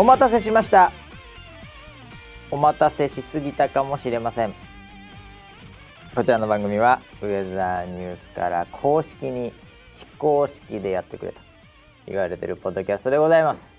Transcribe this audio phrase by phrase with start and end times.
[0.00, 0.92] お待たせしました。
[2.50, 4.54] お待たせしすぎたかもしれません。
[6.14, 9.52] こちらの番組はウェザーニュースから公式に
[9.96, 11.40] 非公式でやってくれと
[12.06, 13.70] 言われてるポッドキャストでございます。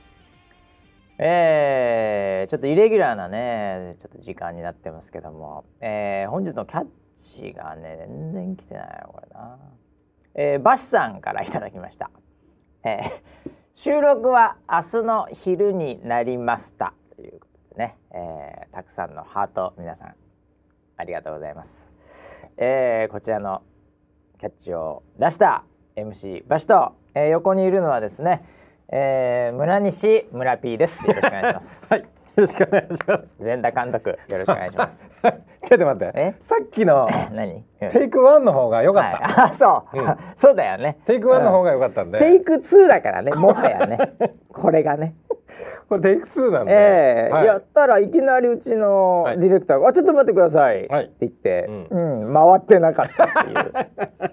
[1.17, 6.85] えー、ちょっとイレギュラーなねちょっと時間になってますけども、えー、本日のキャッ
[7.17, 9.57] チがね全然来てないよこれな。
[10.35, 12.11] えー、バシさんからいただきました、
[12.83, 16.93] えー、収録は明日の昼になりました。
[17.15, 20.15] ということでね、えー、たくさんのハート皆さん
[20.97, 21.89] ありがとうございます、
[22.57, 23.63] えー、こちらの
[24.39, 25.63] キャッチを出した
[25.95, 28.43] MC バシと、えー、横にいるのはですね、
[28.89, 31.05] えー、村西村 P です。
[31.07, 31.87] よろしくお願いします。
[31.89, 32.20] はい。
[32.35, 33.35] よろしくお願いします。
[33.41, 35.09] 全田監督、よろしくお願いします。
[35.67, 36.11] ちょっと待って。
[36.15, 36.33] え？
[36.45, 37.63] さっきの 何？
[37.91, 39.41] take one の方が良かった。
[39.41, 40.97] はい、あ、そう、うん、 そうだよね。
[41.05, 42.19] take one の方が良かったんで。
[42.19, 44.13] take two だからね、もはやね。
[44.51, 45.13] これがね。
[45.89, 46.71] これ take two なんで。
[46.71, 54.31] ええーはい、やったらいきなりうちのディレクターが、あちょっと待ってください、って言って、うん、うん、回ってなかったっていう。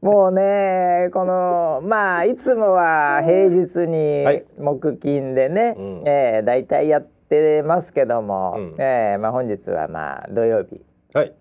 [0.00, 5.74] もうねこのまあいつもは平日に木金でね、はい、
[6.06, 7.21] えー、大体やって
[7.64, 10.80] ますけども、うん、えー、まあ、本日はまあ土曜日、
[11.14, 11.34] はい、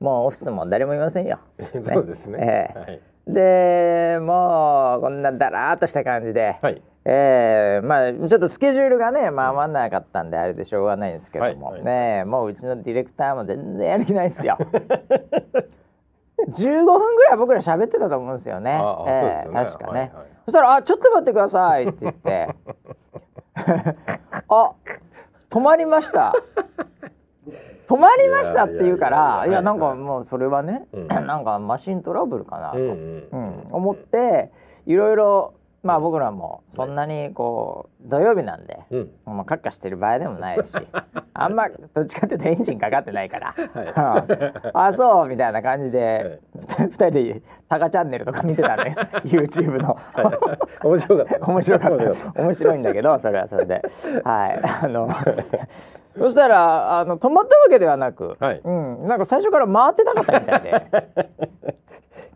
[0.00, 1.38] もうオフィスも誰もいませんよ。
[1.58, 11.74] ね、 そうですね、えー、はい、でもうこんなだらっとした感じで、はい、えー、まあちょっとスケジュールがね、まあ、合わなかったんであれでしょうがないんですけども、はい。
[11.74, 14.58] はい、ねもううちのディレクターも全然やる気ないですよ。
[16.48, 18.72] 15分ぐらい僕ら喋ってたと思うんですよね。
[18.72, 19.64] あえー、ね。
[19.64, 20.10] 確かね、はいはい、
[20.44, 22.48] そしたら「あちょっと待ってください」って言って
[24.48, 24.72] 「あ
[25.54, 26.32] 止まりました」
[27.86, 34.50] 止まりましたって言うからいやなんかもうそれはね、うん、なんかマシントラブルかなと、うん、うん、思って
[34.86, 35.54] いろいろ
[35.84, 40.72] まあ僕らもそんなにこう土曜日なんで、うん、まあカッカしてる場合でもないし
[41.34, 44.24] あんまどっちかっていうとエンジンかかってないから、は
[44.64, 46.40] い、あそうみたいな感じで、
[46.78, 48.96] はい、2人で「タカチャンネル」とか見てたね。
[49.24, 49.98] YouTube の。
[50.82, 51.46] 面白かった。
[51.46, 52.42] 面白かった。
[52.42, 53.82] 面白いんだけどそれはそれで。
[54.24, 54.60] はい。
[54.64, 55.10] あの
[56.16, 61.54] そしたらあの止まったわけではなく、はい、うん、なんか最初から回ってなかったみたいで。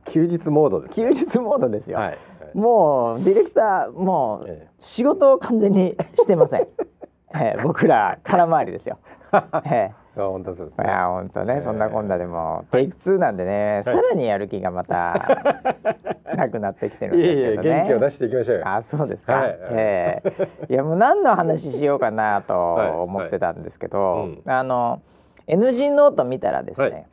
[0.08, 2.18] 休日モードです、ね、休日モードですよ、はい
[2.54, 6.66] もうディレクターもう仕事を完全にしてません。
[7.34, 8.98] えー、僕ら空回りですよ。
[9.66, 15.38] えー、本当そうです、ね、いや本当ね、えー、そんなこんなでもテイク2なんでね、はい、さらにやる気がまた
[16.34, 17.68] なくなってきてるんですけどね。
[17.68, 18.68] いやいや元気を出していきましょうよ。
[18.68, 19.34] あそうですか。
[19.34, 25.02] はい、えー、いやもう何の話しようかなと思ってたんですけど、はいはいうん、あの
[25.46, 27.06] NG ノート見たらですね、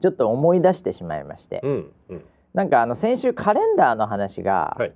[0.00, 1.60] ちょっと思い出してしまいまして。
[1.62, 2.24] うんうん
[2.58, 4.92] なんかあの先週カレンダーの話が、はい、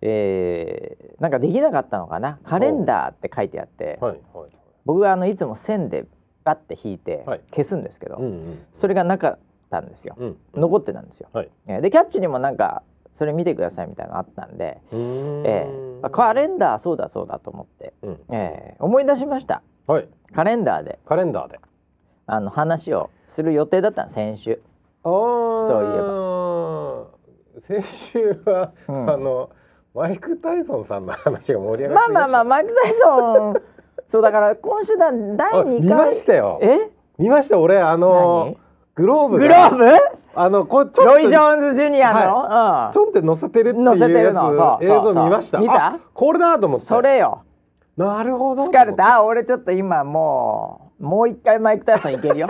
[0.00, 2.40] えー、なんかできなかったのかな？
[2.42, 4.50] カレンダーって書いてあって、はいはい、
[4.84, 6.06] 僕はあのいつも線で
[6.42, 9.38] バッて引いて消すんですけど、うんうん、それがなかっ
[9.70, 11.28] たんですよ、うんうん、残ってたんですよ。
[11.32, 11.50] はい、
[11.82, 12.82] でキャッチにもなんか
[13.14, 20.98] それ見てくださいみたいなのあったんで、えー、カレンダーそうだそうだと思って、うん、えー、思い出しました、はい、カレンダーで。
[21.06, 21.60] カレンダーで。
[22.26, 24.60] あの話をする予定だった先週。
[25.04, 26.47] そういえば。
[27.60, 29.50] 先週は、うん、あの
[29.94, 33.54] マイク・タイソンさんの話が盛り上がってまあまあまあマイク・タイソン。
[34.08, 36.58] そうだから今週だ第2回見ましたよ。
[36.62, 36.90] え？
[37.18, 38.56] 見ました俺あの
[38.94, 39.84] グローブグローブ？
[40.34, 44.84] あのこロイ・ジョーンズ・ジュニアの、はい、ちょんって乗せてるっていうやつ。
[44.84, 45.58] 映像見ました。
[45.58, 45.98] 見た？
[46.14, 47.42] これだと思ってそれよ。
[47.96, 48.64] なるほど。
[48.64, 49.24] 疲れた。
[49.24, 52.46] 俺ちょっと今もうもう一回マイク・タイソンいけるよ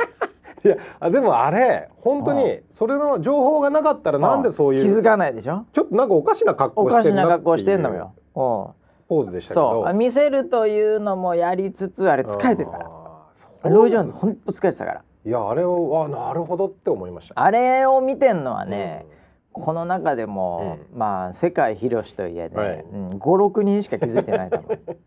[0.64, 5.66] いやあでもあれ本当にそれの情報がなかったらなんでそういう気づかないでしょ？
[5.72, 8.14] ちょっとなんかおかしな格好しておかしな格好してんのよ。
[8.34, 9.84] ポーズでしたけど。
[9.84, 9.94] そう。
[9.94, 13.70] 見せるというのもやりつつあれ疲れてるから。
[13.70, 15.02] ロイ・ジョーンズ本当疲れてたから。
[15.24, 17.34] いやあれをあなるほどって思いました。
[17.36, 19.06] あれを見てんのはね、
[19.54, 22.84] うん、この中でも、うん、まあ世界広しといえね、はい。
[22.92, 24.78] うん、56人しか気づいてないと思う。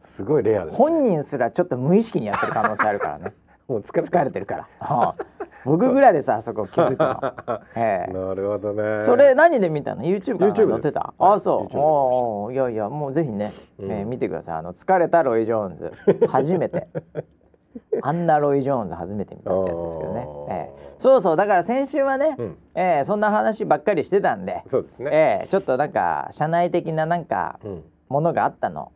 [0.00, 3.32] すごいレアです、ね、本人すらちょっと無意識にやってる可能性あるからね
[3.70, 5.14] もう疲れてるから、
[5.64, 9.04] 僕ぐらいでさあそこ気づくの、 ええ、なるほどね。
[9.04, 11.14] それ何で見たの？YouTube から載ってた？
[11.16, 11.76] あそう。
[11.78, 14.56] おいやいやもうぜひね、うえ見てください。
[14.56, 16.26] あの疲れたロイ・ジョーンズ。
[16.26, 16.88] 初めて。
[18.02, 21.36] あんなロイ・ジョーンズ初めて見たってやつですけどね、ええ、そうそう。
[21.36, 27.60] だから先週はね、うん、ええ、そんな話ばっかりしてたんでそうですね、ええ、ちょっとなんか社内的ななんか
[28.08, 28.90] ものがあったの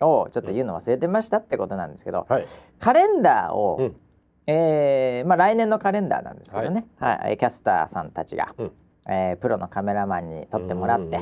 [0.00, 2.46] をちょっと言うの忘れてましたってことなんですけど、はい、
[2.78, 3.96] カレンダーを、うん
[4.46, 8.72] えーまあ、来年のカレンダーなんですけどね、はい、はい、キャスターさんたちが、うん、
[9.08, 11.20] えー、プロのカメラマンに撮ってもらって、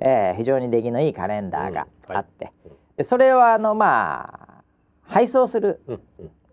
[0.00, 4.62] えー、非常に出来のいいカレンダーがあって、うんはい、でそれはあのまあ
[5.02, 5.80] 配送する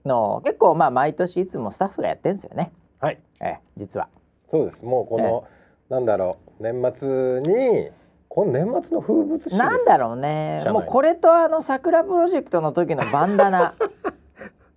[0.03, 2.71] の、結構まあ毎年いつもスタッフがやってるんですよね。
[2.99, 3.19] はい。
[3.39, 4.09] え実は。
[4.49, 4.83] そうです。
[4.83, 5.47] もうこの、
[5.89, 7.91] なんだろう年末に
[8.27, 10.63] この年末の風物詩なんだろうね。
[10.71, 13.75] もうこれとあの桜プロジェクトの時のバンダナ。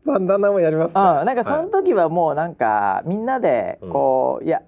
[0.04, 4.62] バンダナもやります、ね、うん、なんかその時はもうなんか、みんなでこう、うん、いや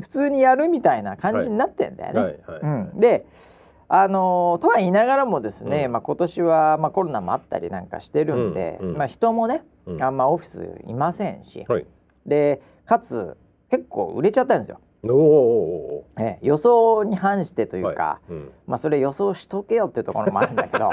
[0.00, 2.20] 普通にやるみたいな感じになってんだよね。
[2.20, 2.42] はいはい。
[2.46, 3.26] はい、うん、で
[3.88, 9.64] あのとは言いながらもですね、うん、まあ、今年は、まあ、コロナもあったりなんかしてるんで、うんうん、まあ、人もね、
[10.00, 11.86] あんまオフィスいませんし、はい、
[12.24, 13.36] でかつ
[13.70, 14.80] 結構売れちゃったんですよ。
[15.04, 18.32] おえ予想に反してというか、はい。
[18.32, 20.92] うん、まあそれ予想しとけよっていうところもあるんだけど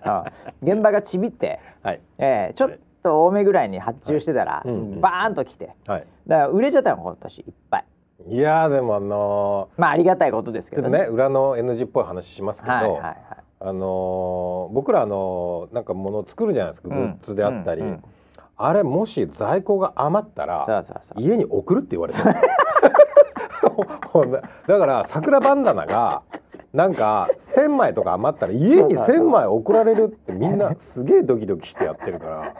[0.60, 2.00] 現場がちびって、はい。
[2.18, 2.70] えー、ちょっ
[3.04, 7.84] と多めぐらいに発注してたら、はい、バーンときて、はい、だから売れちゃったの今年いっぱい。
[8.26, 11.00] いやでもあのー、まあありがたいことですけどね。
[11.10, 13.16] 裏の NG っぽい話しますけど、はいはいはい、
[13.60, 18.04] あのー、僕らあのー、なんかものを作るじゃないですか、グッズであったり、うんうん、
[18.56, 20.84] あれもし在庫が余ったら
[21.16, 22.24] 家に送るって言われてる。
[24.66, 26.22] だから桜バンダナが
[26.72, 32.54] なんか1,000枚とか余ったら家に1,000枚送られるってみんなすげえドキドキしてやってるから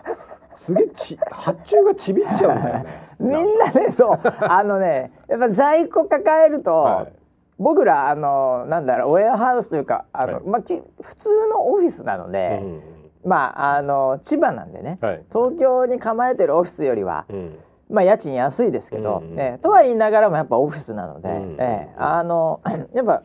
[0.55, 2.87] すげえち発注がちびっちゃうんだよね。
[3.21, 4.21] みんなねそう。
[4.41, 7.13] あのねやっぱ在庫抱えると、はい、
[7.59, 12.61] 僕らあのなんだろうウェアハウスというかあの、はい、まあ、普通のオフィスなので。
[12.63, 12.83] うん
[13.25, 17.59] まああの千葉なんでね、はい、東京に構えてるオフィスよりは、うん、
[17.89, 22.61] まあ家賃安いですけど、うんね、とは言いながらもやっぱオフィスなので、うん、えあの
[22.95, 23.23] やっぱ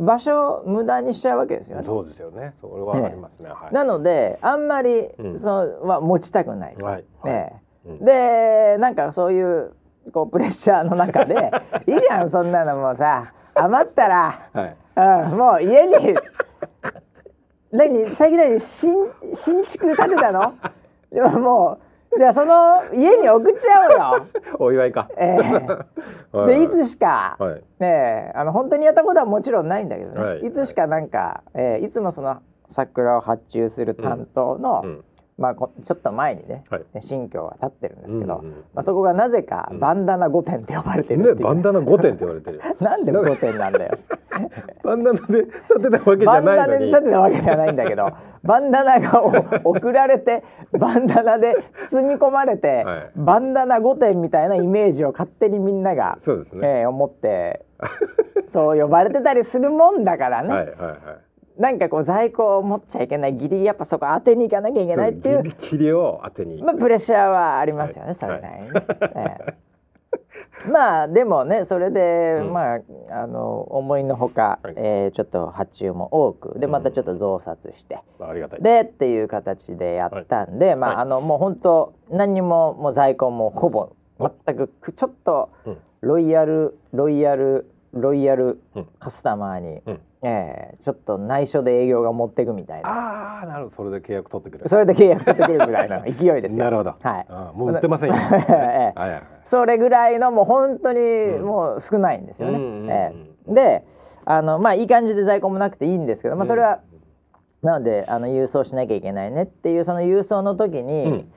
[0.00, 1.84] 場所無駄にしちゃうわけですよね。
[1.84, 2.54] そうですよね。
[2.60, 3.48] それはありますね。
[3.48, 3.54] ね。
[3.54, 5.08] はい、なのであんまり、
[5.38, 6.76] そのは持ちたくない。
[6.76, 7.62] はい、ね、
[8.00, 9.72] でなんかそういう
[10.12, 11.50] こうプレッシャーの中で
[11.86, 13.32] いいじゃんそんなのもうさ。
[13.54, 14.76] 余ったら、はい、
[15.30, 16.16] うん、もう家に
[17.72, 18.94] 何最近何新
[19.34, 20.54] 新築建てたの？
[21.12, 21.78] でももう
[22.16, 24.26] じゃあその家に送っちゃうよ。
[24.58, 30.52] お祝いか、えー、 でいつしか、はい、ねあの本当にやったことはもちろんないんだけどね、はい、い。
[30.52, 34.90] つしかなんか、えー、いつもその桜を発注する担当の、うん。
[34.90, 35.04] うん
[35.40, 42.60] まあ、ちょっと前にね、はい、新居は建ってるんですけど、うんうん、まあ、そこがなぜかバンダナ御殿って呼ばれてる、ね、バンダナ御殿って言われてる。
[42.78, 43.98] なんで御殿なんだよ。
[44.84, 46.66] バンダナで建てたわけじゃないのに。
[46.66, 48.12] バンダナで建てたわけじゃないんだけど
[48.44, 49.22] バンダナが
[49.64, 50.42] 送られて
[50.78, 51.56] バンダナで
[51.90, 57.64] 包み込まれて、はい、バンダナ御殿みたいなイメージを勝手にみんながそうですね、えー、思って
[58.46, 60.48] そう呼ばれてたりするもんだからね。
[60.50, 61.29] はいはいはい
[61.60, 66.62] なんかこう在庫を持っちゃいけないギリやっぱそこ当てに行かなきゃいけないっていうギリギリを当てに。
[66.62, 68.82] まあプレッシャーはありますよね、はい、それなりに、ね、
[69.14, 69.56] え。
[70.66, 72.80] え、まあでもねそれで、うん、まあ
[73.10, 78.62] あの思いのほか、はい、えー、ちょっと発注も多くでまたちょっと増刷して、うん、ありがたい。
[78.62, 85.50] でっていう形でやったんで、はい、まあ、あのもう本当何にももう在庫もほぼ全くちょっと
[86.00, 88.60] ロイヤルロイヤルロイヤル
[88.98, 90.00] カスタマーに、うん。
[90.22, 92.90] えー、ちょっと内緒で営業が持っていくみたいな。
[92.90, 93.76] ああなるほど。
[93.76, 96.64] それで契約取ってくれるそれで契約取ってくれるぐらいの 勢いですよ。
[96.64, 96.94] なるほど。
[97.00, 97.56] はい。
[97.56, 98.16] もう売ってませんよ、
[98.50, 103.84] えー、それぐらいのもう本当にもう少ないんですよね、うん、えー、で
[104.26, 106.80] あのまあいい感じで在庫もなくていいんですけど、まあ、それは、
[107.62, 111.32] うん、なのであの郵送しなきゃいけないねっていうその郵送の時に、うん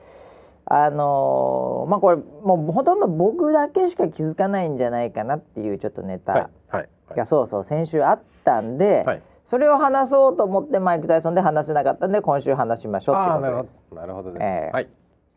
[0.66, 13.82] あのー、まあこれもうほとんど僕だけしか気づかないんじゃないかなっていうちょっとネタが、はいはい、そうそう先週あったんで、はい、それを話そうと思ってマイク・タイソンで話せなかったんで今週話しましょうってことです。
[13.94, 14.32] なるほど。
[14.32, 14.88] です、えー、はい。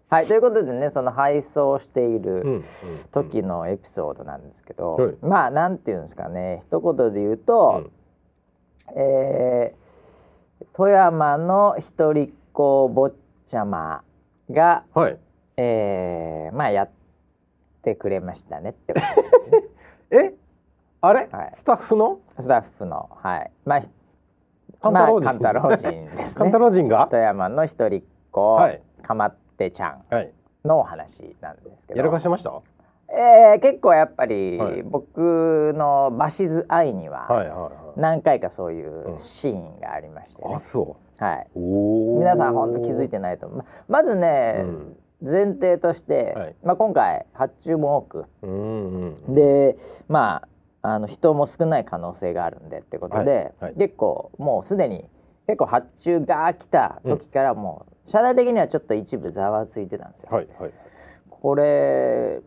[0.09, 2.63] はい、ということでねその配送している
[3.11, 7.91] 時のエピソードなんですけど、うんうん、まあなんていうんですかね一言で言うと、
[8.95, 13.11] うん、えー、富山の一人っ子坊
[13.45, 14.01] ちゃま
[14.51, 15.17] が、はい、
[15.57, 16.89] えー、まあやっ
[17.81, 18.93] てくれましたねって。
[18.93, 19.59] ことで
[20.09, 20.27] すね。
[20.29, 20.33] え？
[21.01, 22.19] あれ、はい、スタッフの？
[22.39, 23.09] スタッフの。
[23.21, 23.51] はい。
[23.65, 23.81] まあ
[24.81, 26.35] カンタロウ人、まあ、カンタロウ人ですね。
[26.35, 27.07] カンタロウ人が？
[27.09, 30.03] 富山の一人っ子、はい、かまってちゃん
[30.65, 32.51] のお話なんですけど、やらかしてました？
[33.09, 41.23] えー、結構やっぱり、はい、僕のバシズ愛には何回かそういうシーンがありまして、ね、あそう。
[41.23, 50.47] はい、皆さん本当気づいてないとままずね、うん、前提として、はい、まあ、今回発注も多く、うんうん、でまあ
[50.93, 53.71] あの人も少ない可能性があるんでってことで、はい。
[53.71, 55.05] はい、結構もうすでに
[55.47, 60.29] 結構発注が来た時からもう、社内的にはちょっと一部ざわついてたんですよ。
[60.31, 60.71] はいはい、
[61.29, 62.41] これ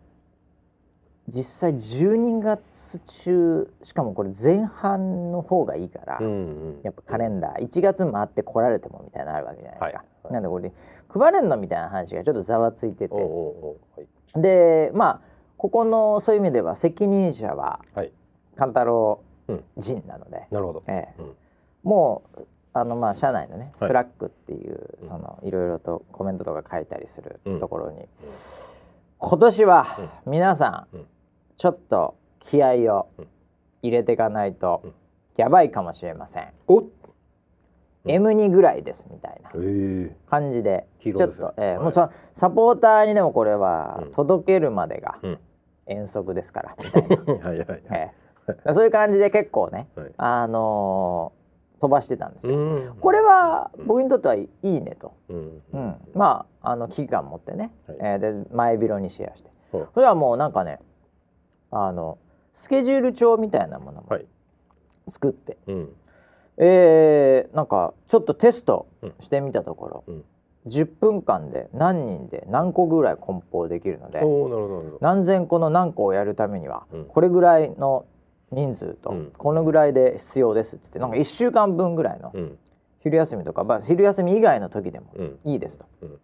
[1.31, 6.29] 実際12月中しかもこれ前半の方がいいから、うんう
[6.79, 10.07] ん、やっぱカレンダー1月回って来られてもみたいなのあるわけじゃないですか、はい。
[10.25, 10.73] はい、なんでこれ
[11.09, 13.15] 配れんのみたいな話がちょっとざわついてて。
[14.37, 15.21] でまあ
[15.57, 17.81] ここのそういう意味では責任者は
[18.57, 19.21] 勘太郎
[19.77, 21.35] 陣なので、なるほど、ええ、うん、
[21.83, 28.07] もうあのまあ社内のねスラックっていう、はい、そのいろいろとコメントとか書いたりするところに、うん、
[29.19, 30.99] 今年は皆さん、
[31.61, 33.11] ちょっと気合を
[33.83, 34.95] 入れていかないと
[35.37, 36.49] やばいかもしれません。
[36.69, 36.85] お
[38.07, 39.51] M2 ぐらいですみたいな
[40.31, 45.19] 感じで、ちょっと、えーもうサポーターにでもこれは届けるまでが
[45.85, 46.77] 遠足ですから。
[46.81, 47.09] みたい
[47.41, 49.87] なはいはい、えー、そういう感じで結構ね、
[50.17, 51.33] あの
[51.79, 52.57] 飛ばしてたんですよ。
[53.03, 55.63] これは僕にとってはいいねと、うん。
[56.15, 60.81] まああの危機感持ってね、はえで前広にシェアして、それはもうなんかね
[61.71, 62.19] あの
[62.55, 64.09] スケジュール帳みたいなものも
[65.09, 65.89] 作って、はいうん、
[66.59, 68.87] えー、なんかちょっとテスト
[69.21, 70.25] してみたところ、うん、
[70.67, 74.21] 10分間で何人で何個ぐらい梱包できるので
[75.01, 78.05] 何千個の何個をやるためには、これぐらいの
[78.53, 80.85] 人数と、このぐらいで必要ですって。
[80.85, 82.33] 言ってなんか1週間分ぐらいの
[83.03, 85.13] 昼休みとか、まあ、昼休み以外の時でも
[85.45, 86.19] いいですと、うん、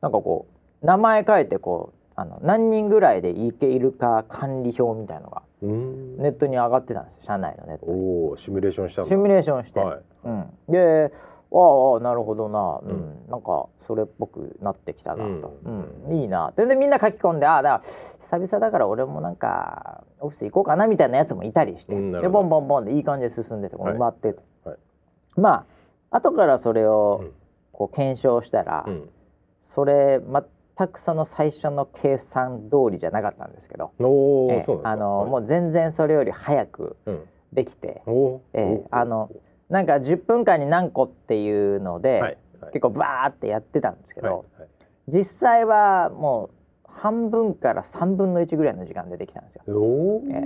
[0.00, 0.46] なんかこ
[0.82, 11.12] う名前書いてこうあの何人ぐらいでいけるか管理表みたいのがネットに上がってたんですよ社内のネットおシミュレーションしたシミュレーションして、はい、うん、で
[11.52, 16.52] ああなるほどな、うん、うん、なんかそれっぽくなってきたなと、うん、うん、いいな。
[16.56, 17.84] でみんな書き込んでああだか
[18.32, 24.74] ら久々だから俺もなんかオフィス行こうかなみたいなやつもいたりして、うん、でボンボンボンでいい感じで進んでて埋まってて、はい。
[24.74, 24.78] はい、
[25.36, 25.66] ま
[26.10, 27.26] あ後からそれを
[27.70, 28.84] こう検証したら、
[29.62, 30.42] それ全
[30.86, 33.92] くその最初の計算通りじゃなかったんですけど。
[34.84, 36.96] あの、はい、もう全然それより早く
[37.52, 39.30] できて、うん、えあの
[39.68, 42.38] なんか10分間に何個っていうので、はい。
[42.60, 44.44] はい、結構バーってやってたんですけど、
[45.06, 46.50] 実際はも
[46.84, 49.62] う半分から3分の1ぐらいの時間でできたんですよ。
[50.30, 50.40] え。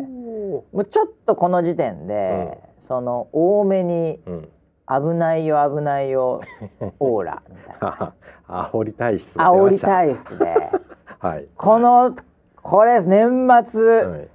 [0.73, 4.49] もうちょっとこの時点で、うん、その多めに、うん
[4.89, 6.41] 危ないよ危ないよ
[6.99, 8.13] オーラみたいな。
[8.49, 10.71] 煽り体質煽り体質で、
[11.21, 12.15] はい、この
[12.57, 14.29] これ年末、はい、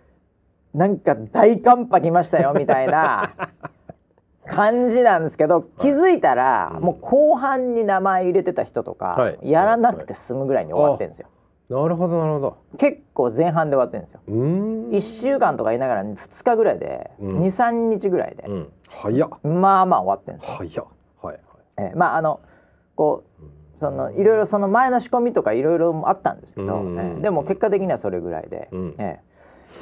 [0.74, 3.32] なんか大寒波来ましたよみたいな
[4.48, 11.28] 感じなんですけど気づいたら、はい、もう後半に名前入れてた人とか、はい、やらなくて済むぐらいに終わってるんですよ。
[11.70, 12.58] なるほどなるほど。
[12.78, 14.22] 結構前半で終わってるんですよ。
[14.30, 19.30] 1週間とか言いながら2日ぐらいで、うん、23日ぐらいで、うん、早っ。
[19.44, 20.86] まあまあ終わってるんです早っ。
[21.22, 21.42] はいはい。
[21.78, 22.40] えー、まああの
[22.96, 29.20] こうそのいろいろその前の仕込みとかいろいろあったんですけど、えー、でも結果的にはそれぐらいで、うん、え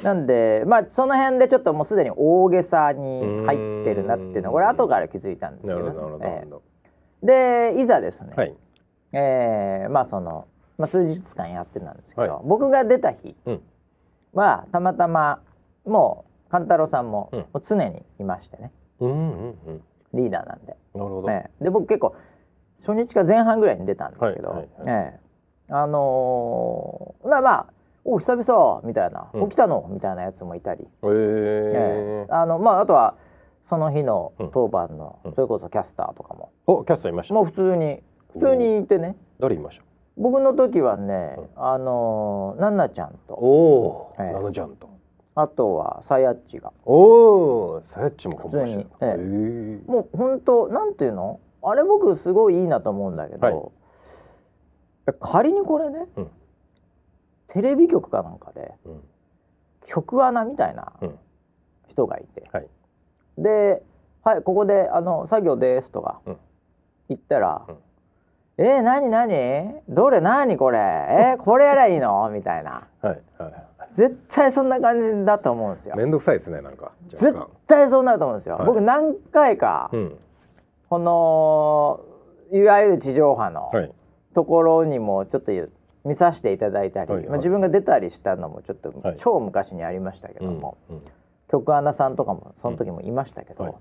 [0.02, 6.44] ー、なんでまあその辺でちょっともうすでに大げさに入ってるなっていうのはこれ後から気づいたんですけど、ね、
[7.22, 8.54] えー、でいざですね、はい、
[9.12, 10.46] えー、まあその
[10.78, 13.34] まあ、数日間やってたんですけど、はい、僕が出た日
[14.34, 15.40] は、たまたま
[15.84, 19.82] もう勘太郎さんも,、もう常にいましてね、うんうんうん、
[20.14, 20.76] リーダーなんで。
[20.94, 22.14] なるほど、ね、で僕結構
[22.80, 25.20] 初日か前半ぐらいに出たんですけど、はいはいはい、
[25.70, 27.66] あのー、まあ
[28.04, 33.16] お久々みたいな、起きたのみたいなやつもいたり、えー、あのまああとは
[33.64, 37.34] その日の当番の、それこそキャスターとかも、おキャスターいました。
[37.34, 38.00] もう普通に
[38.32, 39.16] 普通にいてね。
[39.40, 39.85] 誰いました？
[40.16, 43.34] 僕の時はね、あのナナちゃんと。
[43.34, 44.88] おお、ナナちゃんと。
[45.34, 46.72] あとはさやっちが。
[46.86, 51.40] おおさやっちも普通に、ええ、もう本当なんていうの？
[51.62, 53.72] あれ僕すごいいいなと思うんだけど、
[55.04, 56.30] はい、仮にこれね、うん、
[57.48, 59.02] テレビ局かなんかで、うん、
[59.86, 60.92] 局アナみたいな
[61.88, 62.68] 人がいて、はい、
[63.36, 63.82] で
[64.24, 66.22] 「はいここであの作業です」とか
[67.08, 67.66] 言ったら、
[68.58, 69.82] えー、何何？
[69.88, 70.78] どれ何これ？
[70.78, 72.28] えー、 これやりゃいいの？
[72.30, 73.52] みたいな、はいはい、
[73.92, 75.96] 絶対そんな感じだと思うんですよ。
[75.96, 76.92] 面倒くさいですねなんか。
[77.08, 77.36] 絶
[77.66, 80.18] 対そうなると思うんですよ、はい、僕何回か、うん、
[80.88, 82.00] この
[82.50, 83.70] いわゆる地上波の
[84.34, 85.52] ところにもちょっと
[86.04, 91.02] 見させていただいたり、はいはい、まあ、自分が出たりしたのもちょっと超昔にありましたけども、うんうん、
[91.48, 93.78] 局アナさんとかもその時もいましたけど、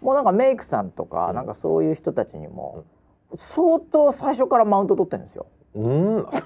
[0.00, 2.84] もうなんかメイクさんとか、なんかそういう人たちにも、
[3.34, 5.46] 相当最初からマウント取ってるんですよ。
[5.74, 6.26] うん。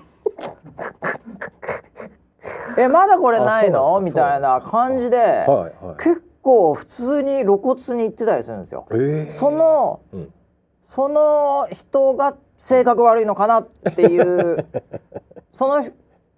[2.77, 4.01] えまだこれないの？
[4.01, 8.87] みたいな感じで、はいはい、結構普通に露骨に言ってたりするんですよ。
[8.91, 10.33] えー、その、うん、
[10.83, 14.67] その人が性格悪いのかなっていう
[15.53, 15.85] その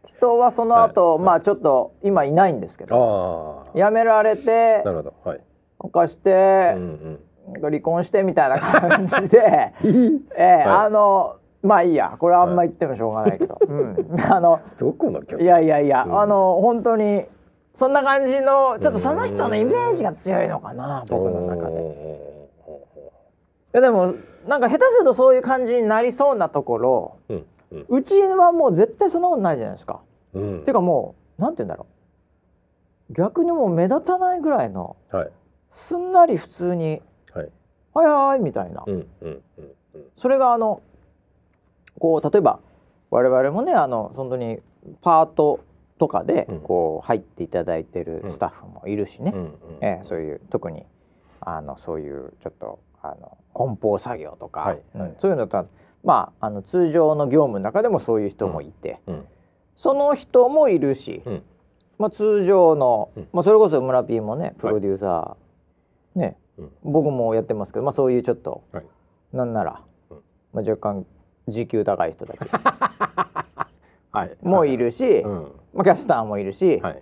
[0.05, 3.65] 人はその後、はい、まあちょっと今いないんですけど。
[3.75, 5.41] 辞められてなるほど、はい、
[5.83, 7.21] なんかして、うんうん、
[7.61, 9.73] 離婚してみたいな感じで。
[10.37, 12.17] えー、はい、あのまあいいや。
[12.19, 15.43] これあんま言ってもしょうがないけど、うん、あのどこの曲？
[15.43, 17.25] いやいやいや、うん、あの本当に
[17.73, 22.37] そんな感じのちょっとその人のイメージが強いのかな僕の中で。
[23.75, 24.15] いやでも
[24.47, 27.47] なんか下手するとそういう感じになりそうなところ、うん。
[27.89, 30.01] うちはもう絶対そんなことないじゃないですか。
[30.35, 31.87] うん、っていうかもうなんて言うんだろ
[33.11, 33.13] う。
[33.13, 35.31] 逆にもう目立たないぐらいの、はい、
[35.71, 37.03] すんなり普通に
[37.97, 38.85] 「はい、はいはい」みたいな、
[40.15, 40.83] それがあの
[41.99, 42.61] こう例えば
[43.11, 44.59] 我々もねあの本当に
[45.01, 45.61] パート
[45.99, 50.85] とかでこう入っていただいてるスタッフもいるしね、うん、えー、そういう特に
[51.41, 54.77] あのそういうちょっとあの梱包作業とか、
[55.19, 55.67] そういうのと
[56.05, 59.25] まあ、あの通常の業務の中でもそういう人もいて、うん、
[59.75, 61.43] その人もいるし、うん、
[61.99, 65.46] まあ、通常の、まあ、それこそ村 P もねプロデューサー、
[66.83, 68.85] 僕もやってますけど、まあ、そういうちょっと、はい、
[69.33, 69.83] なんなら、
[70.53, 71.07] まあ、若干
[71.49, 72.51] 時給高い人たち。
[74.13, 75.23] はい、もいるし、
[75.75, 76.95] まあ、キャスターもいるし、ま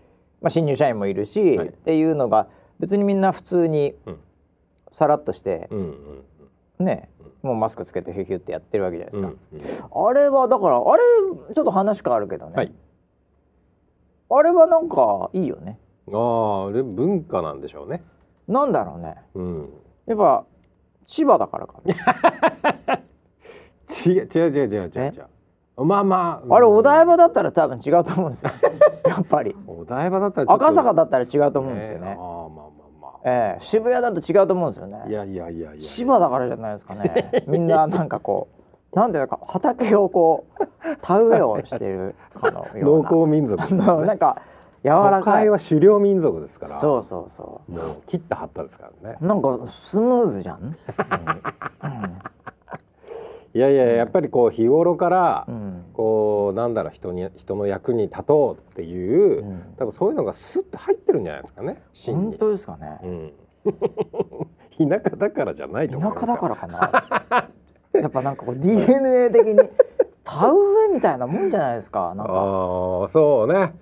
[0.45, 2.49] あ、新入社員もいるし、っていうのが
[2.81, 3.95] 別にみんな普通に
[4.91, 5.69] さらっとして、
[6.81, 7.09] ね
[7.43, 11.03] もうマスクつけてヒュヒュってやってるわけじゃないですか、うんうん、あれはだからあれ
[11.55, 12.73] ちょっと話変わるけどね、はい、
[14.31, 15.79] あれはなんかいいよね。
[16.13, 18.03] あああれ文化なんでしょうね
[18.49, 19.69] なんだろうね、うん、
[20.07, 20.45] やっぱ
[21.07, 21.95] 千葉だからか、 ね、
[24.07, 25.85] 違う違う違う違う違う違う。
[25.85, 28.53] まあまあ、あれお台場だったら多分違うと思うんですよ。
[29.07, 29.57] やっぱり。
[29.67, 32.75] お台場だったら赤坂だったら違うと思うんですよね、えー、あまあ
[33.27, 35.03] えー、渋谷だと違うと思うんですよね。
[35.09, 35.81] いやいやいやいや。
[35.81, 37.45] 千葉だからじゃないですかね。
[37.49, 38.49] みんななんかこ
[38.93, 40.67] うなんていうか畑をこう
[41.01, 44.43] 田植えをしてるかの 農耕民族、ね、なんか
[44.85, 45.49] 柔らかい。
[45.49, 47.73] は狩猟民族ですからそうそうそう。
[47.73, 49.17] もう切ったはったですからね。
[49.21, 50.75] なんかスムーズじゃん、うん、
[53.55, 63.33] いやいややっぱりこう日頃から、うん、こうなんだろう人に人の役に立とうっていう、うん、多分そういうのがスッと入ってるんじゃないですかね本当ですかね、うん、
[65.01, 67.49] 田舎だからじゃないと田舎だからかな。
[67.95, 69.57] やっぱなんかこう DNA 的に
[70.25, 72.33] 田植えみたいなもんじゃないですかなんか。
[72.33, 73.73] ああそうね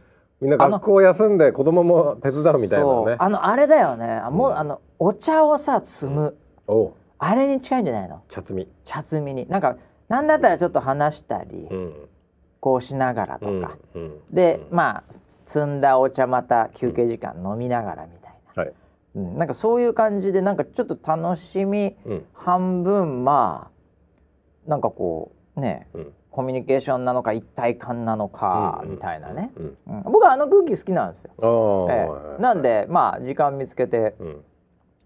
[0.42, 3.16] みんな学校休んで子供も手伝うみたいなね。
[3.16, 4.16] あのあれだよね。
[4.16, 8.22] あもう、あのお茶をさ摘む、おあれに近いんじゃないの？
[8.28, 8.68] 茶摘み。
[8.85, 9.48] 茶摘みに。
[9.48, 9.76] なんか
[10.09, 12.09] なんだったらちょっと話したり、うん、
[12.59, 15.05] こうしながらとか、うん、で、まあ
[15.46, 18.72] 摘んだお茶また休憩時間飲みながらみたいな、はい。
[19.14, 21.94] うん、なんかそういう感じでなんかちょっと楽しみ、
[22.35, 23.70] 半分ま
[24.66, 25.87] あなんかこうね、
[26.32, 31.88] コミュニケーションなのか一体感なのかみたいなね、うん僕はあの空気好きなんですよ。
[31.90, 34.14] ええ、なんでまあ時間見つけて、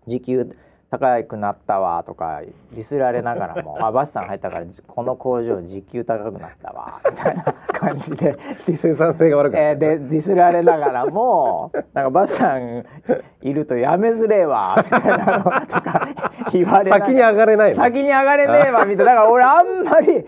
[0.06, 0.56] 時給
[0.90, 12.85] 高くなったわとかディスられながらも「あバスさん入ったからこの工場時給高くなったわ」みたいな感じで生産性が悪くえー、でディスられながらも「なんかバスさん
[13.42, 16.09] いるとやめづれえわ」みたいなのとか
[16.53, 19.12] 言われ先に上がれない先に上がれねえわ みたいな。
[19.12, 20.25] だから俺あんまり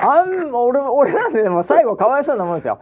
[0.00, 2.78] あん俺俺なんででも最後かわいそうなもんですよ。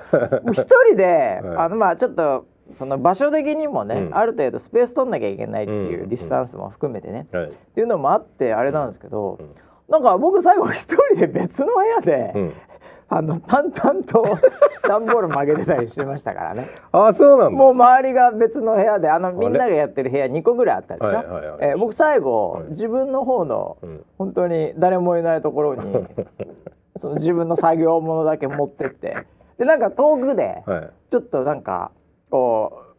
[0.53, 9.54] 一人で、 はい、あのまあちょっとその場所的にもね、うん、ある程度スペース取んなきゃいけないっていうディスタンスも含めてね、うん、っていうのもあってあれなんですけど、うん、
[9.88, 12.54] なんか僕最後一人で別の部屋で、うん、
[13.09, 14.24] あの淡々と
[14.87, 16.68] 段ボール曲げてたりしてましたからね。
[16.92, 21.26] あそうなんもう周りが別の部屋であのみんながやってる部屋2個ぐらいあったでしょ、はい。
[21.26, 23.78] はいはい、えー、僕最後、はい、自分の方の、
[24.18, 26.06] 本当に誰もいないところに
[26.98, 29.16] その自分の作業物だけ持ってって。
[29.59, 30.62] でなんか遠くで、
[31.11, 31.90] ちょっとなんか
[32.31, 32.90] こう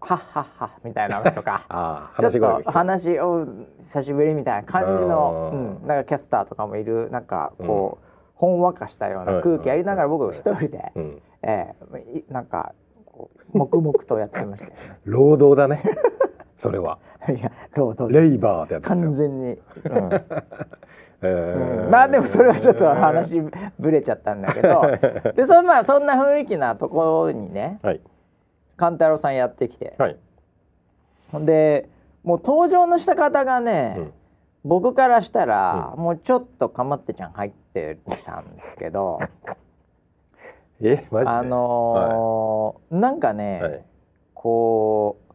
[0.00, 2.12] はっはっはみたいなのとか。
[2.20, 3.46] ちょっと話を
[3.80, 12.74] 久しぶりみたいな感じの、うん、なんかキャスターとかもいるなんかこう、うん、ほんわかしたような空気やりながら僕一人で、うん、えー、なんか
[13.06, 14.98] こう黙々とやってましたよね。
[15.04, 15.82] 労働だね。
[16.58, 16.98] それは。
[17.28, 18.12] いや労働。
[18.12, 19.46] レイバーってやつ完全に。
[19.46, 19.58] うん。
[21.24, 23.40] えー、うん、まあでもそれはちょっと話
[23.78, 24.82] ぶれちゃったんだけど。
[25.34, 28.00] でそまあそんな雰囲気なところにね、はい、
[28.82, 30.16] 勘太郎さんやってきて、はい、
[31.30, 31.88] ほんで
[32.24, 34.12] もう登場のした方がね、うん、
[34.64, 39.20] 僕からしたら、うん、もうちょっとかまってちゃん入ってたんですけど。
[40.82, 41.30] えマジで？
[41.30, 43.84] あのーはい、なんかね、はい、
[44.34, 45.32] こう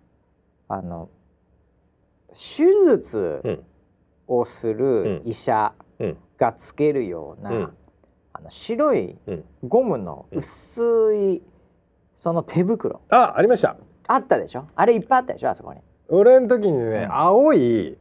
[0.67, 1.07] あの
[2.31, 3.63] 手術
[4.27, 5.71] をする医者
[6.37, 7.73] がつけるような、うん、
[8.33, 9.17] あの白い
[9.65, 11.41] ゴムの薄い
[12.17, 13.77] その手袋、あありました。
[14.07, 14.65] あったでしょ？
[14.75, 15.49] あれいっぱいあったでしょ？
[15.49, 15.79] あそこに。
[16.09, 17.97] 俺の時にね、うん、青い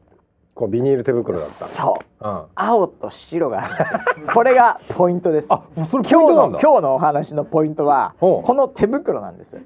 [0.54, 3.68] こうビニール手袋だったそう、うん、青と白が
[4.32, 5.52] これがポイントです。
[5.52, 9.60] あそれ今日の今日のお話のポイントはこの手袋なんです。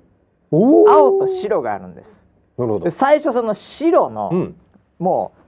[0.50, 2.24] 青と白があるんです。
[2.58, 2.90] なるほど。
[2.90, 4.56] 最初その白の、うん、
[4.98, 5.40] もう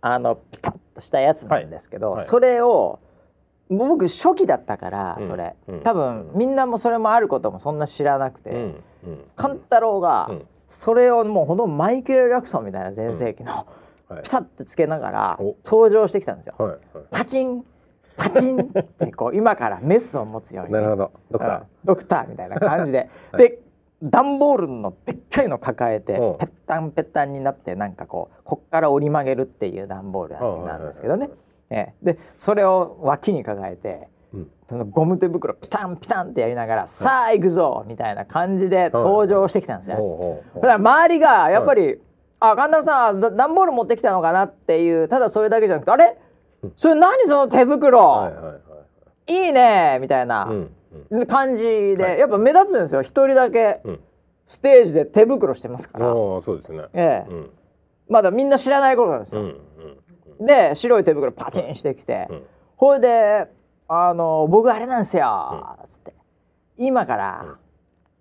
[0.00, 2.18] あのピタッとしたやつなんですけど、はい。
[2.18, 2.98] はい、それを
[3.70, 8.82] 僕初期だったからそれ、うん、多分みんなもそれもあることもそんな知らなくて、うん。
[9.36, 10.30] 勘太郎が
[10.68, 13.66] それをもうほんとマイケル・ラクソンみたいな全盛期の、
[14.22, 16.54] ピタッてつけながら登場してきたんですよ。
[16.58, 16.70] はい。
[16.70, 16.78] はい、
[17.10, 17.64] パチン
[18.16, 20.72] パチンってこう今からメスを持つように。
[20.72, 21.12] なるほど。
[21.30, 23.60] ドクター、ドクターみたいな感じで、 はい、で
[24.02, 31.30] 段ボールのでっかいの抱えてペッタンペッタンになってなんかこうこっから折り曲げるっていう段ボールなんですけどね。
[31.70, 40.42] えー、でそれを脇に抱えて、うん、そのゴム手袋ピタンピタンってやりながら「さあ行くぞ!」みたいな感じで登場してきたんですよ。
[40.54, 42.00] だから周りがやっぱり
[42.40, 46.16] 「あ神田さん段ボール持ってきたのかな」っていうただそれだけじゃなくて「あれ？
[46.76, 48.54] それ何その手袋、はいは
[49.26, 50.50] いね!」みたいな
[51.28, 53.80] 感じで、やっぱ目立つんですよ一人だけ。
[54.46, 56.06] ステージで手袋してますから。
[56.06, 56.84] そうですね。
[56.94, 57.50] ええ、うん、
[58.08, 59.42] まだみんな知らない頃なんですよ。
[60.40, 62.42] で白い手袋パチンしてきて、うん、
[62.76, 63.48] ほいで
[63.88, 66.14] あの「僕あれなんですよ」つって。
[66.76, 67.56] 今から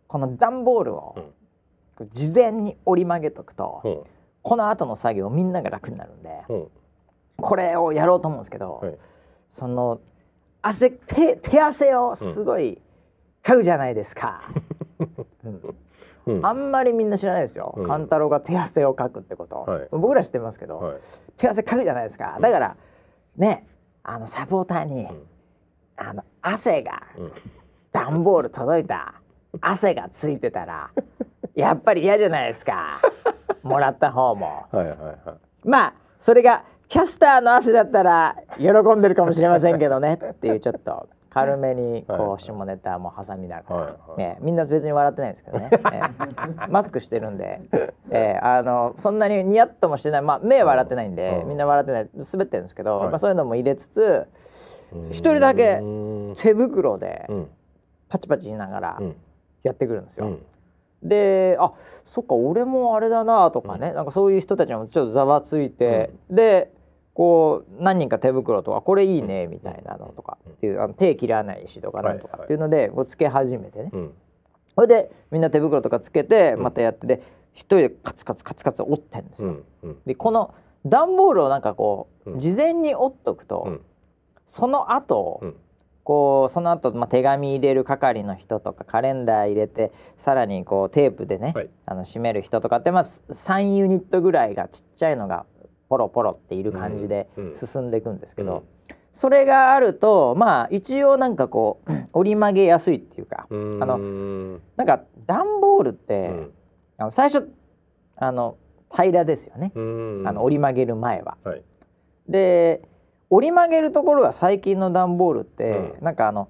[0.08, 1.16] この段ボールを
[2.10, 4.06] 事前に折り曲げとくと、
[4.42, 6.30] この後の作業みんなが楽になるんで、
[7.38, 8.98] これをやろうと思うんですけど、
[9.50, 10.00] その
[10.62, 12.82] 汗手手汗をすごい
[13.44, 14.42] かくじゃないですか。
[16.28, 16.38] うん。
[16.38, 20.98] うん、あんまりみんな知らないですよ、勘太郎が手汗をかくってこと、はい、僕ら知ってますけど、はい、
[21.38, 22.38] 手汗かくじゃないですか。
[22.40, 22.76] だから
[23.38, 23.68] ね
[24.04, 25.08] あのサポーターに、
[25.98, 27.04] あの汗が、
[27.92, 29.16] 段ボール届いた
[29.60, 30.92] 汗がついてたら
[31.56, 33.02] やっぱり嫌じゃないですか。
[33.64, 34.66] もらった方も。
[34.72, 35.18] はいはいはい、
[35.64, 46.02] まあそれがキャスターの汗だったら喜んでるかもしれませんけどねっていうちょっと軽めにこう下ネタも挟みながら、ね、みんな別に笑ってないんですけどね、え
[46.70, 47.62] マスクしてるんで、
[48.10, 52.10] えー、あのそんなにニヤッともしてない、まあ、目笑ってないんで、みんな笑ってない。
[52.32, 54.28] 滑ってるんですけど、まあ、そういうのも入れつつ
[55.12, 55.82] 一人だけ
[56.36, 57.30] 手袋で
[58.10, 59.02] パチパチ言いながら
[59.64, 60.38] やってくるんですよ。
[61.04, 61.74] であ
[62.06, 66.72] そっか俺もあれだなとかね、なんかそういう人たちもちょっとざわついて、で
[67.18, 73.92] こう何人か手袋とかこれいいねみたいなのとかっていうあの手切らないしとかなんとかっていうのでこうつけ始めてね、
[74.76, 79.64] それでみんな手袋とかつけてまたやってで一人でカツカツカツカツ折ってんですよ。
[80.06, 80.54] でこの
[80.86, 83.80] 段ボールをなんかこう事前に折っとくと、
[84.46, 85.42] その後、
[86.04, 95.48] こうその後、まあ手紙入れる係の人とかカレンダー入れてさらにこうテープでね、はい、あの締める人とかってまあ3ユニットぐらいがちっちゃいのが
[95.90, 98.64] ポロポロっている感じで進んでいくんですけど、
[99.14, 103.98] それがあるとまあ一応なんかこう 折り曲げやすいっていうかあの
[104.76, 106.32] なんか段ボールって、
[106.98, 107.52] あの最初
[108.16, 108.58] あの
[108.92, 109.72] 平らですよね。
[109.76, 111.38] あの折り曲げる前は。
[111.44, 111.64] はい、
[112.28, 112.82] で
[113.30, 116.48] 折り曲げるところが最近の段ボールって、うん、なんかあの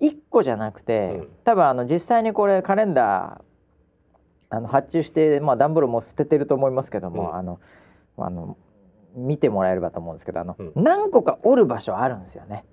[0.00, 7.60] 1個じゃなくて、うん、多分あの実際にこれカレンダーあの発注して、まあ、段ボールも捨ててると思いますけども、うん、あの
[8.18, 8.56] あの
[9.14, 12.64] 見てもらえればと思うんですけどあの、うん、何個か折る場所あるんですよね。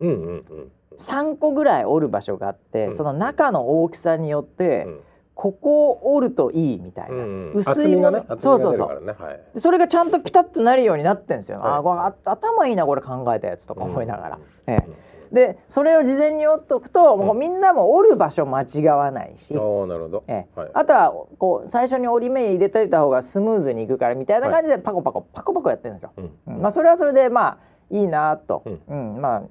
[0.00, 5.00] うんうんうん、3個ぐらい折る場所があって、うん、その中の大きさによって、うん、
[5.34, 14.38] ここを折るといいみたいな、うん、薄いもの、ね、そうそうそう、ねはい、それがちゃんとピタッとなるようになってるんですよ、はい、あ頭いいなこれ考えたやつとか思いながら。
[14.66, 20.70] ええでそれを事前に折っとくと、もうみんなも折る場所間違わないし、あなるほど、ええ。
[20.72, 26.12] あとはこう最初に折り目入れといた方がスムーズにいくからみたいな感じでパコパコ、パコパコやってるんですよ。
[26.46, 26.62] うん。
[26.62, 27.58] まあ、それはそれでまあ
[27.90, 29.20] いいなと、うん。
[29.20, 29.42] まあ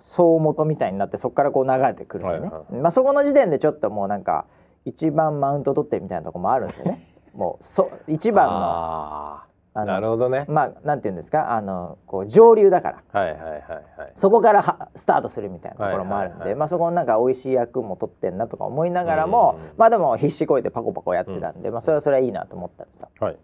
[0.00, 4.46] 総元みたいになってそこからこう流れてくるんでね、はいはい、まあ、そこの時点でちょっともうなんか
[4.84, 7.12] 一番マウント取ってるみたいなとこもあるんですよね。
[7.34, 9.40] もうそ一番の
[9.84, 10.44] なるほどね。
[10.48, 11.52] まあなんていうんですか？
[11.52, 23.38] あのこう上流だから、はいはいはいはい、そこからはスタートするみたいなところもあるんで、はいはいはい、まあそこのなんか美味しい役も取ってんなとか思いながらも、まあでも必死こいてパコパコやってたんで、うん、まあそれはそれはいいなと思ったんですよ、はい、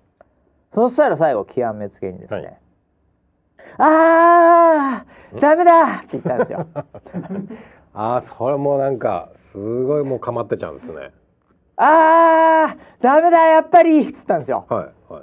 [0.74, 2.58] そしたら最後極めつけにですね、はい、
[3.78, 6.66] あーダメだって言ったんですよ。
[7.96, 11.12] ああそれもなんかすごいもうかまってちゃうんですね
[11.76, 14.64] あーダメだやっぱりっつったんですよ。
[14.68, 15.22] はいはい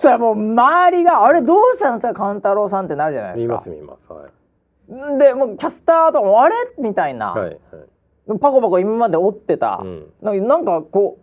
[0.00, 3.52] そしたらもう周りが「あれどうしたんですか勘太郎さん」ってなるじゃないですか。
[3.52, 5.18] 見ます見ますはい。
[5.18, 6.54] でもうキャスターとかあれ？
[6.78, 7.50] みたいな、はい。
[7.50, 11.18] はい、パコパコ今まで折ってた、うん、なんかこ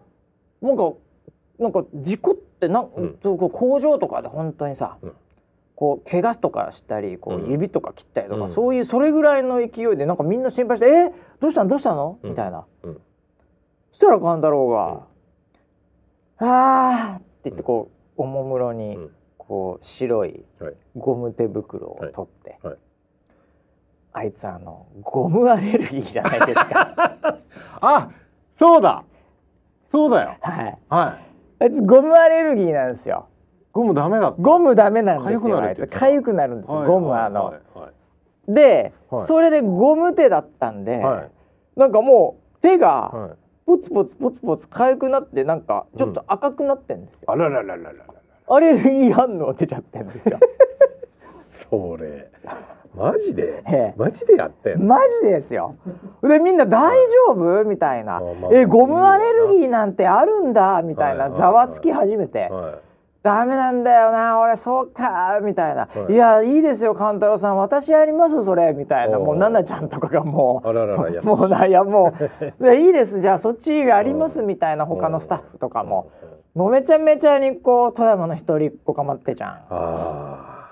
[0.61, 0.93] うなんか
[1.57, 3.17] なんか事故ってなん、うん、
[3.49, 5.13] 工場とかで本当にさ、うん、
[5.75, 11.11] こう怪我とかしたりこう指とか切ったりとか、うん、そういうそれぐらいの勢いでなんかみんな心配して「え？
[11.39, 11.69] どうしたの？
[11.71, 12.93] どうしたの?」みたいな、そ
[13.91, 15.01] したら勘太郎が
[16.37, 18.97] 「ああ」って言ってこうおもむろに
[19.37, 20.43] こう白い
[20.95, 22.57] ゴム手袋を取って。
[22.61, 22.73] はい。
[22.73, 22.77] はい
[24.17, 27.13] あいつあのゴムアレルギーじゃないですか。
[27.81, 28.09] あ
[28.55, 29.03] そうだ。
[29.85, 30.37] そうだよ。
[30.41, 30.77] はい。
[30.89, 31.17] は
[31.59, 31.63] い。
[31.63, 33.27] あいつゴムアレルギーなんですよ。
[33.73, 35.61] ゴムダメだゴムダメなんですよ。
[35.61, 35.81] あいつ。
[35.83, 37.79] 痒くなるんですよ、ゴムあの、はい。
[37.79, 37.89] は
[38.49, 41.31] い、で、はい、それでゴム手だったんで、はい、
[41.75, 43.35] なんかもう手が
[43.67, 48.05] ポツポツポツポツ痒くなってなんかちょっと赤くなってんですよ、うん、あらららららら
[48.49, 50.39] アレルギー反応出ちゃってんですよ
[51.69, 52.31] それ
[52.95, 55.75] マジで、ええ、マジでやってマジですよ
[56.23, 56.95] でみんな大
[57.27, 62.86] 丈夫みたいな、まあ、えゴムアレルギーなんてあるんだみたいなざわつき始めて、はい、
[63.27, 67.57] ダメなんだよな俺そうかみたいな、はい、いやいいですよ勘太郎さん。
[67.57, 68.71] 私やりますそれ。
[68.71, 69.19] みたいな。
[69.19, 71.25] もう奈々ちゃんとかがもう。
[71.25, 72.13] もうないやも
[72.59, 72.71] う。
[72.73, 73.19] いいです。
[73.19, 76.09] じゃあそっちやりますみたいな他のスタッフとかも。
[76.55, 79.61] もうめちゃめちゃにこう富山の一人っ子かまってちゃん。
[79.69, 80.69] あ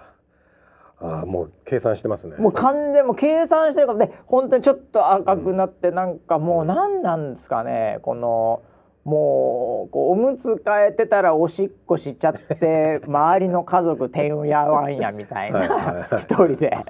[1.02, 2.38] あもう計算してますね。
[2.38, 8.00] もう完全も計算してるからで本当にちょっと赤くなって、なんかもう何なんですかね。
[8.02, 8.62] この
[9.06, 16.76] もうこうおむつ替えてたらおしっこしちゃって 周りの家族てんやわんやみたいな一人で。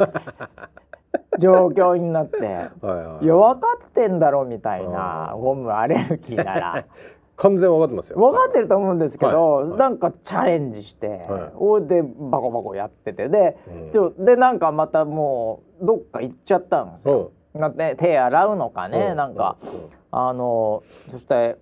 [1.38, 6.86] 状況になって、いや分かってんだろみたいなゴムアレルギーなら。
[7.36, 8.18] 完全分かってますよ。
[8.18, 9.70] 分かってると思うんですけど、はい。
[9.70, 13.58] はい、なんかチャレンジして、はい、おでバコバコやっててで、
[13.94, 17.32] うん、でなんかまたもうどっか行っちゃったんですよ。
[17.54, 19.70] なって手洗うのかね、うん、なんか、うん、
[20.12, 21.58] あのそして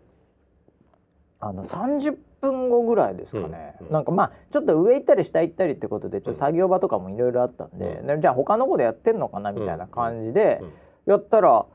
[1.45, 10.61] あの30分後ぐらいですかね、うん、なんかまあちょっと上行ったり下行ったりってことでちょっと作業場とかもいろいろあったんで、うん、じゃあ他の子でやってんのかなみたいな感じで
[11.05, 11.65] やったら、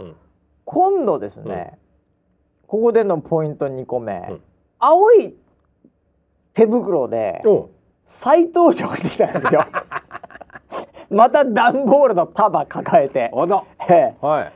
[0.64, 1.78] 今度ですね、
[2.66, 4.40] ここでのポイント2個目、うん、
[4.78, 5.34] 青い
[6.54, 7.42] 手袋で
[8.06, 9.66] 再登場してきたんですよ。
[11.10, 13.30] また段ボールの束抱えて。
[14.20, 14.50] は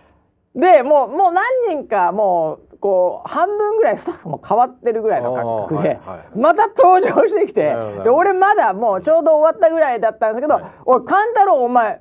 [0.54, 12.00] い、でもうもう何人かもうこう半分ぐらいスタッフも変わってるぐらいの感覚で、はいはい、また登場してきてで俺まだもうちょうど終わったぐらいだったんですけど「はい、おい勘太郎お前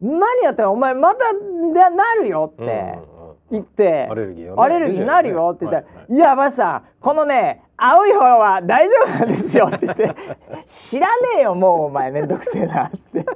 [0.00, 2.98] 何やったらお前またなるよ」って。
[3.10, 3.16] うん
[3.48, 10.16] 行ってアレルギー、ね、アレルギーなるよって言ったら「はいやばさんこのね青い方は大丈夫なんですよ」って言って
[10.66, 13.26] 「知らねえよもうお前めんどくせえな」っつって。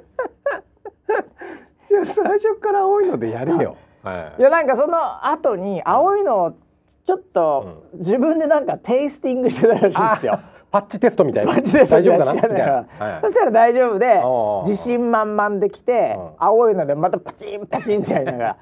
[1.90, 3.76] 最初から青いのでやれよ。
[4.02, 6.52] はい、いやなんかその後に青いのを
[7.10, 10.38] ちょっと自分でなんかテイスティングしてたらしいんですよ。
[10.70, 11.54] パッチテストみたいな。
[11.56, 11.60] 大
[12.04, 12.34] 丈夫かな？
[12.34, 12.86] みたいな。
[13.20, 14.22] そしたら大丈夫で
[14.70, 18.56] 自信満々できて青いのでまたパチンパチンってやりながら。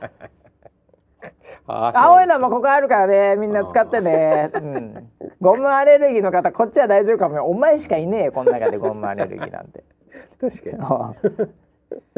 [1.66, 7.46] 青いのもここあるからねみんな使ってね、うん、ゴムアレルギーの方こっちは大丈夫かも。
[7.46, 9.84] お前しかいねえこの中でゴムアレルギーなんて。
[10.40, 11.48] 確かに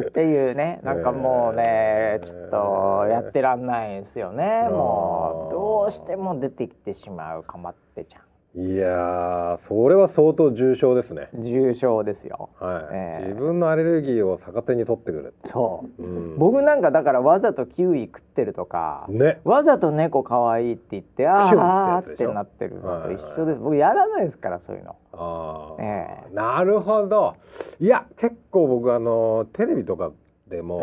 [0.02, 4.68] っていうねなんかもうねちょっとやってらんないんですよね。
[4.68, 8.22] もうどうしても出てきてしまうかまってちゃん
[8.56, 11.28] いやそれは相当重症ですね。
[11.34, 24.96] 重症ですよ、はい、えー、自分のアレルギーを逆手に取ってくるそう、うん、僕なんかだからわざとキウイ食ってるとか、ね、わざと猫可愛いって言ってああってなってるのと一緒です、僕やらないですからそういうの。
[25.12, 27.36] ああ、えー、なるほど。
[27.78, 30.10] いや結構僕あのテレビとか
[30.48, 30.82] でも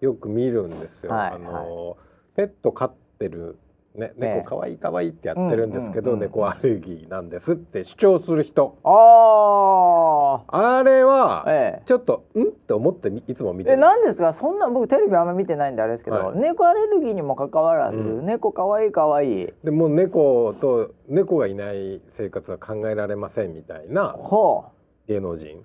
[0.00, 1.96] よく見るんですよ、えー、あの、はい、
[2.36, 3.58] ペット飼ってる
[3.94, 8.78] ね、猫かわいいかわいいってやってるんですけど、猫アレルギーなんですって主張する人。
[8.84, 11.46] ああれは
[11.84, 12.42] ちょっと、ん？
[12.42, 13.76] って思っていつも見てる。
[13.76, 14.32] えなんですか？
[14.32, 19.42] そんな僕テレビあんま見てないんであれですけど、はい、猫アレルギーにもかかわらず、うん、猫かわいいかわい。
[19.42, 24.16] いでも猫と猫がいない生活は考えられませんみたいな
[25.06, 25.62] 芸能人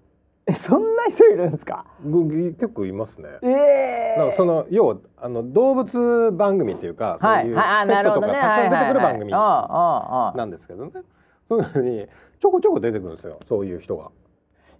[0.50, 1.86] えそんな人いるんですか？
[2.04, 3.30] 結構いますね。
[3.42, 10.92] ええー、その要はあの動物番組っていうか、はい、そういうペットとかたくさん出てくる番組なんですけどね。
[11.50, 12.08] そういうのに
[12.40, 13.40] ちょこちょこ出てくるんですよ。
[13.48, 14.10] そういう人が。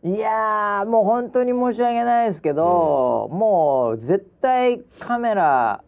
[0.04, 5.84] いやもう本当に申し訳ないですけど、うん、もう絶対カメラ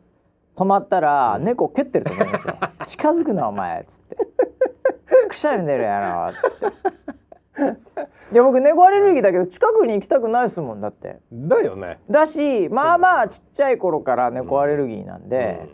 [0.56, 2.58] 止まったら猫蹴ってると思いますよ。
[2.86, 4.18] 近づくなお前っつって。
[5.30, 6.99] くしゃみ出るやろっつって
[8.32, 11.20] いや僕猫アレルギーだけど近くに行きたくないですもんだって。
[11.32, 12.00] だよね。
[12.10, 15.68] だしまあまあちっちゃい頃から猫アレルギーなんで、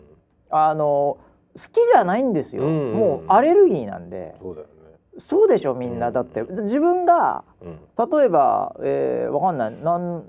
[0.50, 1.18] あの
[1.56, 4.34] 好きじゃないんですよ、もうアレルギーなんで。
[4.40, 4.72] そうだよね。
[5.18, 6.42] そうでしょみんな、だって。
[6.42, 9.82] 自分が、例えば、えー、わかんない。
[9.82, 10.24] なん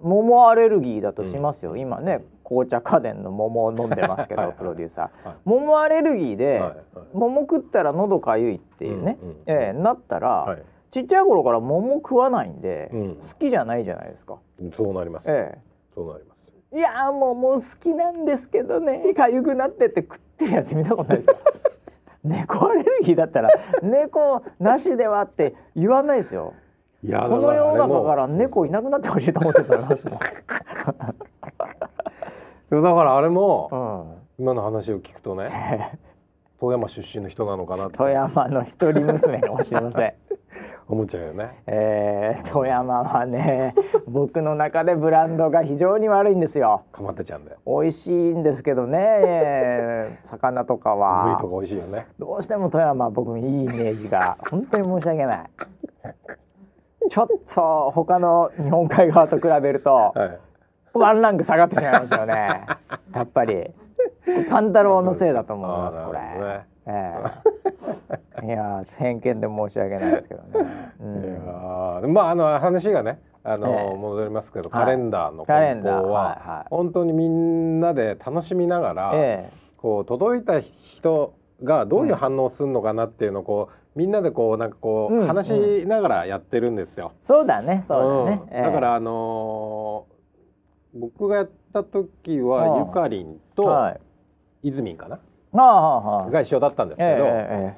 [0.00, 6.76] 桃アレルギーだとしますよ、今ね紅茶家電の桃を飲んでますけどプロデューサー、はい、桃アレルギーで、はいはい、
[7.14, 14.38] 桃食ったら喉かゆいっていうね、うんうん、えー、なったら、はい、ちっちゃい頃から桃食わないんで、うん、好きじゃないじゃないですか。
[14.76, 15.30] そうなります。
[15.30, 16.46] ええー、そうなります。
[16.74, 21.36] いやもうもう好きなんですけどね 痒くなってって食ってるやつ見たことないですよ。
[22.24, 23.48] 猫アレルギーだったら
[23.82, 26.52] 猫なしではって言わないですよ。
[27.02, 30.18] いやこの世の中から猫いなくなってほしいと思ってたますもん。
[32.82, 33.68] だからあれも、
[34.38, 35.98] うん、今の話を聞くとね
[36.62, 40.14] 富山出身の人なのかな富山の一人娘かもしれません。
[40.86, 43.74] 思っちゃうよね、えー、富山はね
[44.06, 46.82] 僕の中でブランドが非常に悪いんですよ。
[46.92, 50.20] かまってちゃんで美味しいんですけどね。
[50.22, 51.24] 魚とかは。
[51.24, 52.06] ブリとか美味しいよね。
[52.20, 55.50] どうしても富山は僕いいイメージが本当に申し訳ない。
[57.10, 60.38] ちょっと他の日本海側と比べると、はい。
[60.94, 62.66] ワンランク下がってしまいますよね。
[63.14, 63.72] やっぱり
[64.48, 66.66] 勘太郎のせいだと思いますこれ、ね。
[66.86, 67.14] え
[68.42, 87.12] ー、いや偏見で申し訳ないですけどね、うん、まああの話がねあの、えー、戻りますけど、カレンダーの梱包は、本当にみんなで楽しみながら、えー、こう届いた人がどういう反応するのかなっていうのをこうみんなでこうなんかこう、うん、話しながらやってるんですよ。
[87.22, 90.06] そうだねそうだね、うん、だからあの
[90.94, 93.94] 僕がやった時はゆかりんと
[94.62, 95.18] 泉かな、
[95.52, 97.76] はあ、が一緒だったんですけど、え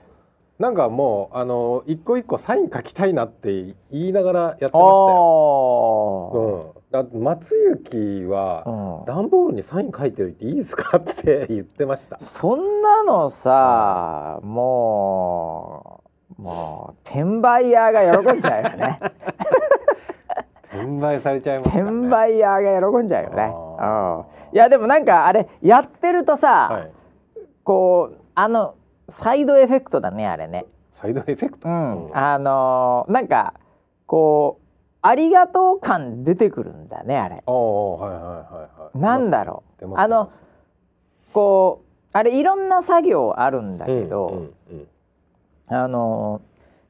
[0.59, 6.75] ー、なんかもうあの一個一個サイン書きたいなって言いながらやってましたよ。
[6.93, 10.99] うん、だ松雪は、段ボールにサイン書いておいていいですか？
[10.99, 12.19] って 言ってました。
[12.21, 16.01] そんなのさ、も
[16.39, 19.01] うもう転売屋が喜んじゃうよね。
[20.85, 23.53] 転売されちゃいます、ね、転売屋が喜んじゃうよね。
[23.81, 26.90] うん、いやでもなんかあれやってるとさ、はい、
[27.62, 28.75] こうあの
[29.09, 30.66] サイドエフェクトだねあれね。
[30.92, 33.55] サイドエフェクト、うん、あのー、なんか
[34.07, 34.64] こう
[35.03, 37.42] ありがとう感出てくるんだねあれ。
[37.47, 38.99] おはいはいはいはい。
[38.99, 39.94] なんだろう。
[39.97, 40.31] あの
[41.33, 44.88] こうあれいろんな作業あるんだけど、うんうん
[45.68, 46.40] うん、あの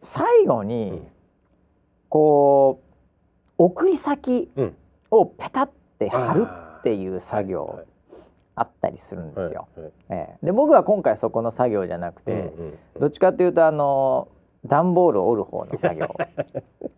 [0.02, 1.02] ー、最後に、
[2.10, 2.83] こう
[3.58, 4.50] 送り先
[5.10, 6.46] をペタって貼る
[6.80, 7.80] っていう作業
[8.56, 9.68] あったりするんですよ。
[10.08, 12.52] えー、で僕は今回そこの作業じゃなくて、
[12.98, 14.28] どっちかというとあの
[14.66, 16.14] 段ボールを折る方の作業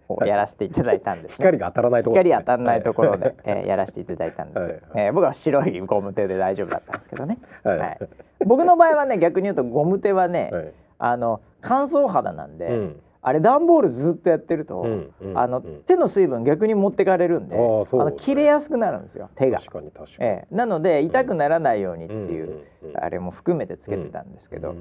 [0.09, 7.99] をやらせていただいたんです、ね、光が当たらないところ、ね、光当たらないところで、えー、やらせていただいたんです、はい、えー、僕は白いゴム手で大丈夫だったんですけどね、はい、はい、
[8.47, 19.59] 僕の場合はね逆に言うとゴム手はね、はい、あの乾燥肌なんで、うんあれ段ボールずっとやってると、うんうん、あの、手の水分逆に持ってかれるんで、あの切れやすくなるんですよ手が。
[19.59, 20.17] 確かに確かに。
[20.21, 22.63] ええ、なので痛くならないようにっていう、
[22.95, 24.77] あれも含めてつけてたんですけど、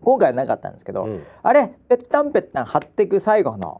[0.00, 1.06] 今回はなかったんですけど、
[1.44, 3.78] あれぺったんぺったん貼っていく最後の、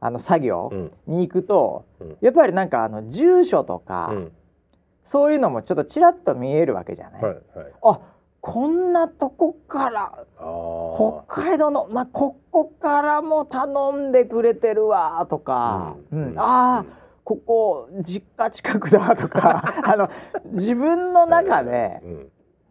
[0.00, 0.72] あの作業
[1.06, 1.84] に行くと、
[2.22, 4.12] やっぱりなんかあの住所とか、
[5.04, 7.22] そういうのもちょっとちらっと見えるわけじゃない。
[7.22, 8.00] はいはい、あ
[8.42, 16.84] こんなとこから北海道の、まあ、ここからも頼んでくれてるわとか、うん、うん、ああ
[17.22, 20.10] ここ実家近くだとか あの
[20.46, 22.02] 自分の中で、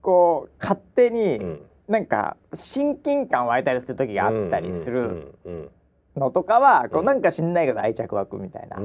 [0.02, 5.34] こう勝手に、なんか親近感湧いたりする時があったりする
[6.18, 8.78] のとかは、こうなんか知んないけど愛着湧くみたいな、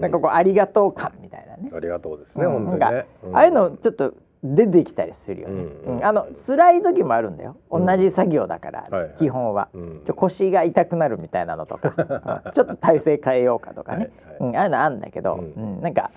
[0.00, 1.70] なんかこうありがとう感みたいなね。
[1.72, 3.06] ありがとうですね、本当にね。
[3.32, 5.54] ああいうのちょっと出てきたりするよね、
[5.86, 7.56] うんうん、あの辛い時もあるんだよ。
[7.70, 15.80] 同じ作業だから、うん、基本は、はいはい、ちょ腰が痛くなるみたいなのとか、 ちょっと体勢変えようかとかね、はいはい、うん、ああいうのあるんだけど、うん。
[15.80, 16.10] なんか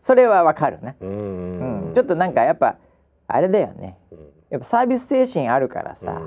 [0.00, 2.76] それはわかるね、うんちょっとなんかやっぱ
[3.26, 3.98] あれだよね。
[4.50, 6.22] やっぱサービス精神あるからさ、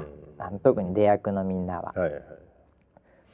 [0.51, 1.93] うん、特に出役のみんなは。
[1.95, 2.22] はいはい、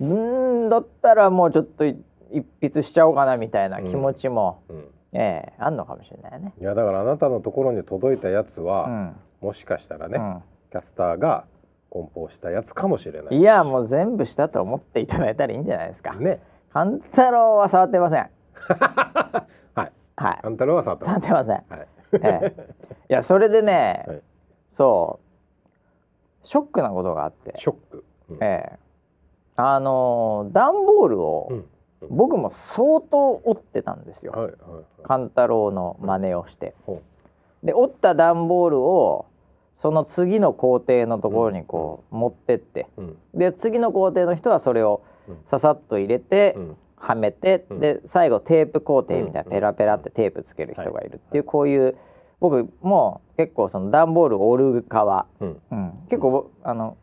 [0.02, 0.70] うん。
[0.70, 6.54] だったらもうちょっと一筆しちゃおうかなみたいな気持ちも、うんええー、あんのかもしれないね。
[6.60, 11.46] いやだからあなたのところに届いたやつは、うん、もしかしたらね、うん、キャスターが
[11.90, 13.38] 梱包したやつかもしれない。
[13.38, 16.14] いやもう全部したと思っていただいたらいいんじゃないですか。
[16.14, 16.40] ね。
[16.72, 18.30] 勘太郎は触ってません。
[18.70, 19.92] はい。
[20.16, 20.40] はい。
[20.42, 21.88] 勘太郎は触ってませんません、はい。
[22.14, 22.64] えー、い
[23.10, 24.22] やそれでね、はい、
[24.70, 25.20] そ
[26.42, 26.48] う。
[26.48, 27.54] ショックなことがあって。
[27.58, 28.80] ショック、うん、ええ。
[29.58, 31.66] ー、あの段ボールを、うん
[32.10, 34.32] 僕も相当折ってたんですよ。
[34.32, 34.56] はいはい
[35.04, 36.76] 勘太郎の真似をして。
[37.64, 39.26] で折った段ボールを
[39.76, 42.88] その次の工程のところにこう持ってって、
[43.34, 45.04] で次の工程の人はそれを
[45.46, 46.58] ささっと入れて、
[46.96, 51.10] はめて、で最後テープ工程みたいなペラペラってテープつける人がい。
[51.10, 51.98] るっていうこういう
[52.40, 55.62] 僕も結構その段ボールを折る側、うん。
[56.10, 56.98] 結構あの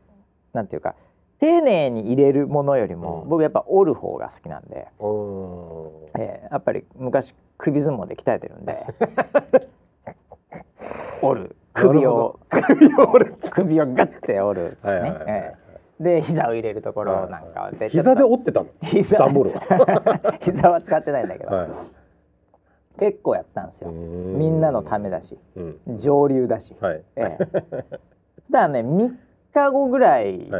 [0.52, 0.94] なんていうか
[1.40, 4.88] 丁寧に入れるものよりも、僕やっぱ折る方が好きなんで、
[6.18, 8.86] えー、やっぱり昔首相撲で鍛えてるんで。
[11.22, 11.56] 折る。
[11.74, 13.34] 首を首を折る。
[13.50, 15.24] 首をガッて折る、ね、はいはいはい。
[15.28, 18.66] えー、で膝を入れるところなんかで膝で折ってたの？
[18.82, 19.18] 膝。
[19.18, 20.38] 段ボールは？
[20.42, 21.68] 膝は使ってないんだけど、はい、
[22.98, 23.90] 結構やったんですよ。
[23.90, 25.60] みんなのためだし、う
[25.92, 27.02] ん、上流だし、はい。
[27.14, 27.94] えー、
[28.50, 29.14] だね3
[29.54, 30.50] 日後ぐらい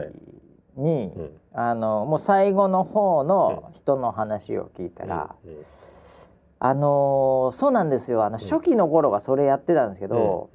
[0.79, 5.57] に、うん、あのもう最後の方の人の話を聞いたら、うん、
[6.61, 8.24] あのー、そうなんですよ。
[8.24, 10.51] あの初期の頃はそれやってたんですけど、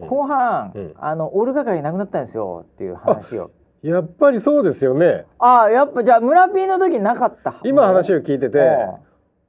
[0.00, 3.50] 後半、あのオール係なくなったんですよっていう話を。
[3.82, 5.26] やっぱりそうですよね。
[5.38, 7.60] ああやっぱじゃあ村ピーの時なかった。
[7.64, 8.58] 今話を聞いてて、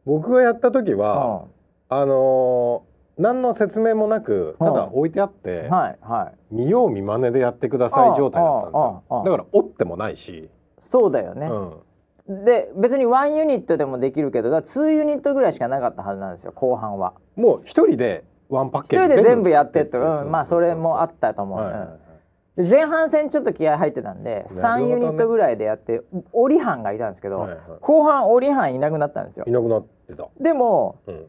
[0.05, 1.45] 僕がやった時は、
[1.89, 2.86] あのー
[3.17, 9.23] 何の説明もなくただ置いてあって、はいはい、見よう見まねでやってください状態だったんですよ。
[9.25, 10.49] だから折ってもないし。
[10.79, 11.47] そうだよね、
[12.27, 17.13] うん、で別に1ユニットでもできるけどだ2ユニットぐらいしかなかったはずなんですよ後半は。
[17.35, 21.97] もう一人でワンパッケージ一人で全部やってって、うん、まあそれもあったと思う、は
[22.57, 29.45] いうん、前半戦ちょっと気合入ってたんで3ユニットぐらいでやって折り班がいたんですけど、はいはい、後半折り班いなくなったんですよ。
[29.47, 30.29] いなくなってた。
[30.39, 31.25] でも、うん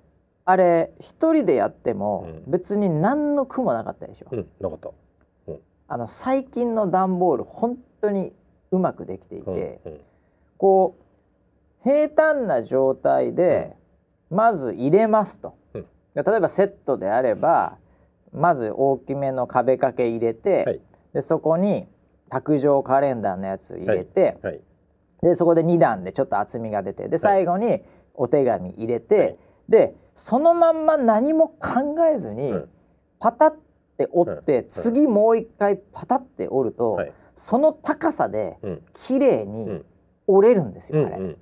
[0.50, 4.88] あれ一人でやっても別に何の苦もなかったでしょ、うん、なかった、
[5.48, 8.32] うん、あの最近の段ボール本当に
[8.70, 10.00] うまくできていて、うん、
[10.56, 13.76] こう平坦な状態で
[14.30, 15.54] まず入れますと、
[16.14, 17.76] 例えばセットであれば
[18.32, 20.80] まず大きめの壁掛け入れて、はい、
[21.12, 21.86] でそこに
[22.30, 24.52] 卓上カレンダーのやつ入れて、はい。
[24.54, 24.60] はい、
[25.22, 27.82] でそこで2段でちょっと厚みが出てで最後に
[28.14, 29.36] お手紙入れて、
[29.68, 32.52] でそのまんま何も考えずに、
[33.20, 33.56] パタっ
[33.96, 36.98] て折って、次もう一回パタって折ると、
[37.36, 38.58] その高さで
[38.92, 39.82] 綺麗に
[40.26, 41.36] 折れるんですよ、あれ。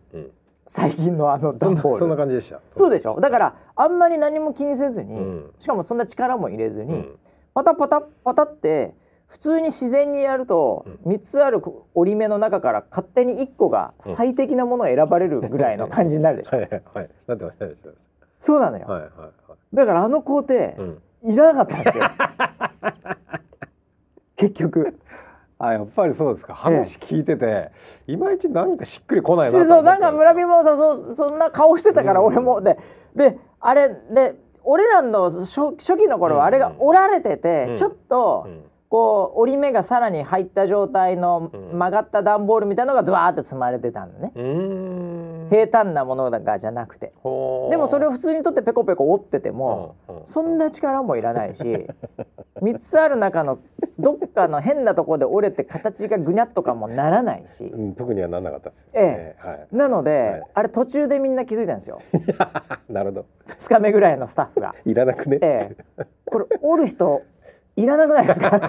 [0.66, 1.98] 最近のあの段ボール。
[2.00, 2.60] そんな感じでした。
[2.72, 3.18] そうでしょ？
[3.20, 7.08] だからあんまり何も気にせずに、しかもそんな力も入れずに、
[7.54, 8.94] パタパタパタって
[9.26, 11.62] 普通に自然にやると、う3つある
[11.94, 16.56] 折り目の中から勝手に1個が最適なものを選ばれるぐらいの感じになるでしょ？
[16.56, 17.66] はいはい、はい、なってました
[18.40, 19.30] そうなのよ、はいはいはい、
[19.74, 22.04] だからあの工程、うん、いらなかったんですよ。
[24.36, 24.98] 結局。
[25.58, 26.54] あやっぱりそうですか。
[26.54, 27.72] 話聞いてて、え
[28.08, 32.78] え、いまいちなんかしっくりこないなそうなんか村人もさそうそんな顔してたから俺も、で
[33.14, 34.34] であれで
[34.64, 38.64] 俺らの初初期の頃はあれが折られてて、うん、ちょっと、うん。
[38.88, 44.32] こう折り目がさらに入った状態の曲がった段ボールみたいのがドワーッと積まれてたのね
[45.50, 47.12] 平坦なものだがじゃなくて。
[47.70, 51.62] でもそれを普通にとってペコペコ折っててもそんな力もいらないし
[52.62, 53.58] 3つある中の
[53.98, 59.48] どっかの変なところで折れて形がぐにゃっとかもならないし、うん、特にはならなかったです、ええ。
[59.48, 62.00] はい、なので、はい、あれ途中でみんな気づいたんですよ。
[62.88, 63.26] なるほど。
[63.48, 64.74] 2日目ぐらいのスタッフが。
[64.84, 67.22] いらなくね、ええ、これ折る人
[67.76, 68.60] いらなくないですか？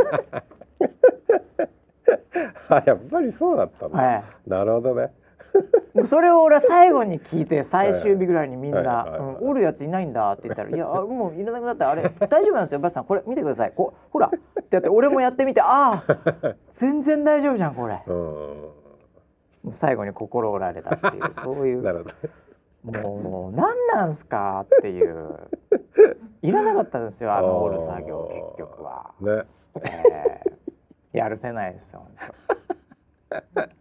[2.70, 5.12] あやっぱりそうだったの、はい、なるほどね
[6.06, 16.16] それを俺は最後に聞いて最終日ぐらいにみんな「おるやついないんだ」って言ったら「いや もういらなくなったらあれ大丈夫なんですよバスさんこれ見てくださいこほら」ってやって俺もやってみてああ
[16.72, 18.02] 全然大丈夫じゃんこれ。
[18.08, 21.82] う最後に心折られたっていうそういう。
[21.84, 22.06] なる
[22.86, 25.40] ほどもう何なんすかっていう
[26.42, 29.12] いらなかったですよあの折る作業結局は。
[29.20, 29.44] ね。
[29.84, 32.08] えー、やるせないですよ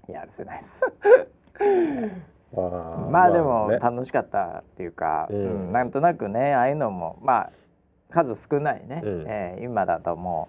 [0.09, 0.83] やるせないです。
[2.57, 5.41] あまあでも楽しかったっていうか、うん、う
[5.71, 7.51] ん、なんとなくねああいうのもまあ
[8.11, 10.49] 数少ないね、うん、えー、今だとも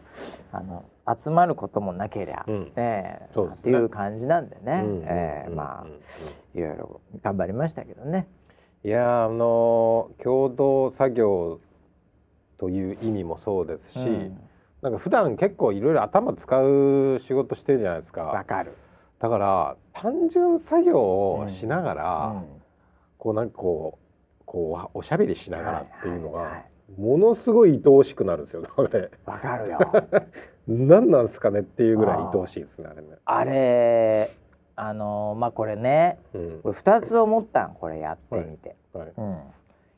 [0.53, 0.85] うあの
[1.17, 3.29] 集まることもなけりゃ、うん、ねね。
[3.35, 8.27] っていう感じなんでね、うん、えー、まあいろいろ頑張りましたけどね。
[8.83, 11.59] いやあの共同作業
[12.57, 14.39] という意味もそうですし、うん、
[14.81, 18.23] なんか普段結構いろいろ頭使う仕事してるじゃないですか。
[18.23, 18.73] わかる。
[19.19, 22.61] だから単純作業をしながら、うん、
[23.17, 26.63] こうなんかこうこうおしゃべりしながらっていうのが、
[26.97, 28.63] ものすごい愛おしくなるんですよ。
[29.25, 29.79] わかるよ。
[30.67, 33.07] 何なんですかねっていうぐらい愛おしいですねあれね。
[33.25, 34.31] あれ
[34.75, 39.05] あのまあこれね、うん、これ2つ思ったんこれやってみて、はい。
[39.07, 39.37] はい、うん、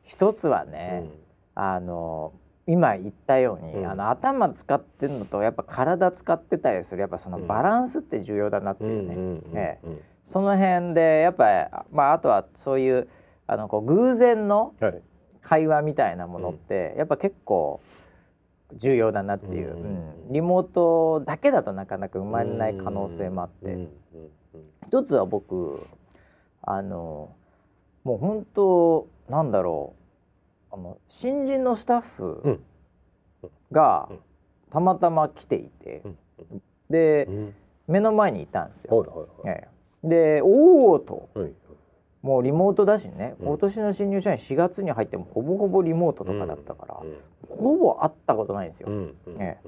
[0.07, 1.11] 1つはね、うん、
[1.55, 2.31] あの
[2.69, 9.79] 今言ったように、うん、あの頭使ってるのとやっぱ体使ってたりするやっぱそのバランスって重要だなっていうね。
[10.23, 13.07] その辺でやっぱまああとはそういう
[13.47, 14.75] あのこう偶然の
[15.41, 17.81] 会話みたいなものって、やっぱ結構
[18.75, 23.87] 重要だなっていう、うん、リモートだけだとなかなか生まれない可能性もあって、
[24.85, 25.87] 一つは僕
[26.61, 27.33] あの
[28.03, 29.98] もう本当なんだろう
[30.71, 32.59] あの新人のスタッフ
[33.71, 34.09] が
[34.71, 36.03] たまたま来ていて、
[36.89, 37.27] で、
[37.87, 39.27] 目の前にいたんですよ。
[40.03, 41.29] でおおと、
[42.21, 47.01] もうリモートだしね、今年の新入社員4月に入ってもほぼほぼリモートとかだったから、
[47.49, 48.89] ほぼ会ったことないんですよ。
[48.89, 49.59] ね、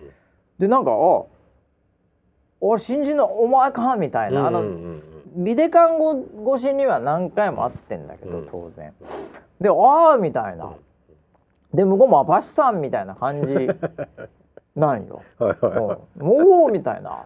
[0.59, 1.25] でなんかあ
[2.59, 4.63] 俺新人のお前かみたいな、あの
[5.35, 5.97] ビデカン
[6.53, 8.93] 越しには何回も会ってんだけど、当然。
[9.59, 10.73] でああみたいな。
[11.73, 13.69] で向こうも「バシさん」みたいな感じ。
[14.75, 15.21] なんよ。
[15.37, 17.25] はいはいはい、もうみたいな。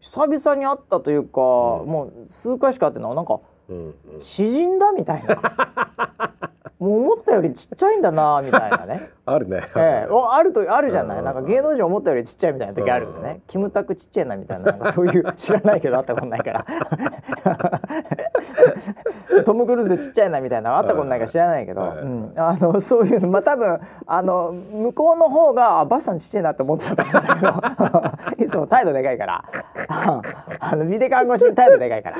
[0.00, 3.14] 久々に会ったというか、もう数回しか会ってない。
[3.14, 3.40] なんか
[4.18, 5.40] 詩人だみたいな
[6.80, 9.10] もう思ったよりちっちゃいんだなみたいなね。
[9.26, 11.22] あるね、ええ、あるとあるじゃない？
[11.22, 14.72] なんか芸能人思ったよりちっちゃいみたいな時あるんでねキムタクちっちゃいなみたいな。
[14.72, 16.64] なんかそういう知らないけど会ったことないから。
[19.44, 20.76] トム・クルーズちっちゃいなみたいな。
[20.78, 23.28] 会ったことないから知らないけど、うん、あのそういうの。
[23.28, 27.10] まあ多分あの向こうの方があバスさんちっちゃいなって思ってたんだけ
[28.40, 28.42] ど。
[28.44, 29.44] いつも態度でかいから。
[30.60, 32.16] あのビデ看護師態度でかいから、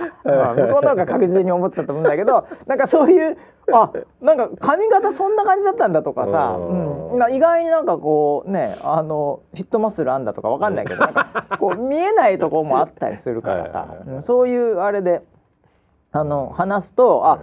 [0.54, 2.46] 向こうの方が確実に思ってたと思うんだけど。
[2.66, 3.38] なんかそういう
[3.72, 15.22] あなんか髪型そんな感じだったんだとかさ、うん、意外になんかこうねあのフィットマッスルあんだとかわかんないけど、なんかこう 見えないとこもあったりするからさ、うん、そういうあれで
[16.12, 17.38] あの話すとあ、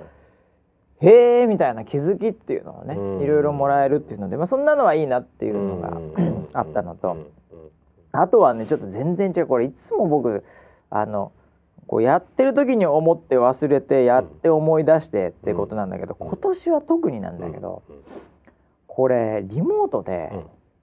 [0.99, 5.97] へえみたいな気づきっていうのをね、いろいろもらえるっていうので、まあ、そんなのはいいなっていうのが
[6.53, 7.17] あったのと、
[8.11, 9.47] あとはねちょっと全然違う。
[9.47, 10.43] これいつも僕
[10.89, 11.31] あの
[11.87, 17.81] こうやってる時に思って忘れてやって思い出してってことなんだけど、今年は特になんだけど、
[18.87, 20.31] これリモートで、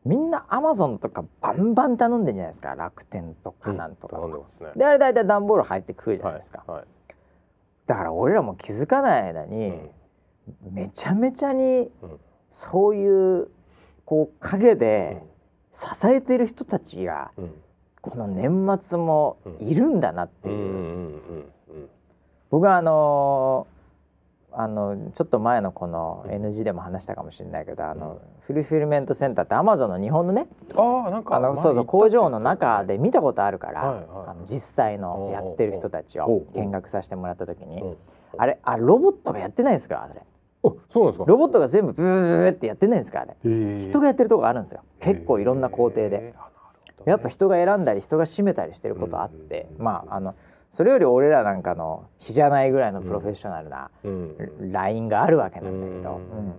[0.05, 2.74] みんなアマゾンとかバンバン頼んでんじゃないですか。
[2.74, 4.20] 楽天とかなんとか、
[4.76, 6.64] であれ大体段ボール入ってくるじゃないですか、
[7.86, 9.74] だから俺らも気づかない間に、
[10.66, 11.90] うん、めちゃめちゃに、
[12.50, 13.48] そういう
[14.07, 15.22] こう陰で
[15.74, 17.30] 支えてる人たちが、
[18.11, 21.20] この年末もいるんだなっていう。
[22.50, 30.46] 僕はあのー、あのちょっと前のこの NG でも話したかもしれないけど、あのフルフィルメントセンターってアマゾンの日本のね
[30.76, 37.82] あなんかあのそうそう工場の中で見たことあるから、はいはい、あの実際のやってる人たちを見学させてもらった時に。
[38.36, 40.02] あれあロボットがやってないんですか？
[40.02, 40.20] あれ。
[40.90, 41.24] そうなんですか？
[41.26, 43.20] ロボットが全部ブーってやってないんですか？
[43.20, 43.36] あれ。
[43.80, 44.80] 人がやってるとこあるんですよ。
[44.98, 46.34] 結構いろんな工程で
[47.05, 50.34] やっぱ人が選んだり人が締めたりしてることあって、まああの
[50.70, 53.90] それより俺らなんかの比じゃないぐらいのプロフェッショナルな
[54.72, 56.55] ラインがあるわけなんだけど、うん。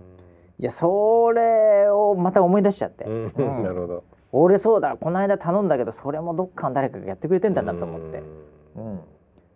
[0.58, 3.04] いやそれをまた思い出しちゃって、
[3.36, 4.04] なるほど。
[4.32, 8.22] 俺そうだこの間頼んだけどそれもどっかの誰かがやってくれてんだなと思って、
[8.76, 9.00] うん。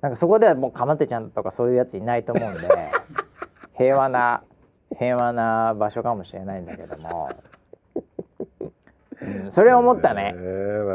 [0.02, 2.68] なんかそこではもうかまってちゃんとかそういうやついないと思うんで
[3.76, 4.42] 平和な
[4.98, 7.30] 平和な場所かもしれないんだけども。
[9.22, 10.34] うん、それ思ったね。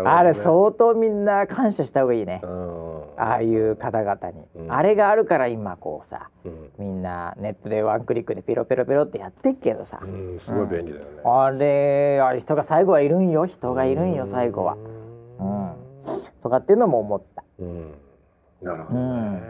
[0.06, 6.30] あれ相当みんな感謝した方がいいね、うん、ああいう方々に、うん、あれがあるから今こうさ、
[6.78, 10.00] みんなネットでワンクリックでピロピロピロってやってっけどさ、
[10.40, 13.46] すごい便利だよね、あれあれ人が最後はいるんよ。
[13.46, 14.76] 人がいるんよ最後は、
[15.40, 15.72] うん、
[16.42, 17.44] とかっていうのも思った、
[18.62, 19.42] なるほどね、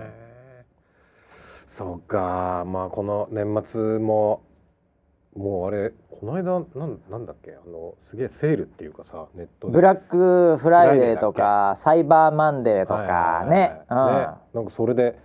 [1.67, 2.63] そうか。
[2.67, 4.41] まあこの年末も
[5.35, 7.51] もうあれこの間なんなんだっけ？
[7.51, 13.81] あのすげえセールっていうかさネットブラックフライデーとかサイバーマンデーとかね。
[13.89, 15.19] なんかそれで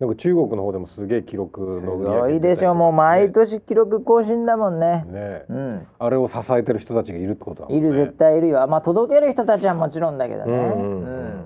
[0.00, 2.74] なんか中国の方でもすげえ記録のすごいでしょ。
[2.74, 5.04] もう毎年記録更新だもんね。
[5.06, 7.88] ね、うん、あれを支えてる人たちがいるってことだもんね。
[7.88, 8.66] いる絶対いるよ。
[8.66, 11.44] まあ届ける人たちはもちろんだけどね、うん、うん、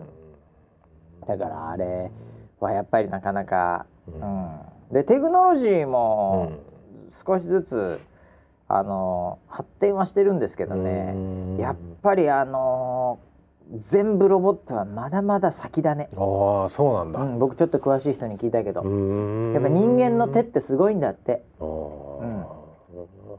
[1.27, 2.11] だからあれ
[2.61, 6.53] はやっぱりなかなか、うん、でテクノロジーも、
[7.11, 8.01] 少しずつ
[8.69, 11.15] あの発展はしてるんですけどね。
[11.61, 13.19] やっぱりあの
[13.75, 16.09] 全部ロボットはまだまだ先だね。
[16.17, 18.81] ああそうなんだ、うん、僕ちょっと詳しい人に聞いたけど。
[18.81, 21.65] やっぱ人間の手ってすごいんだって、う
[22.25, 22.45] ん、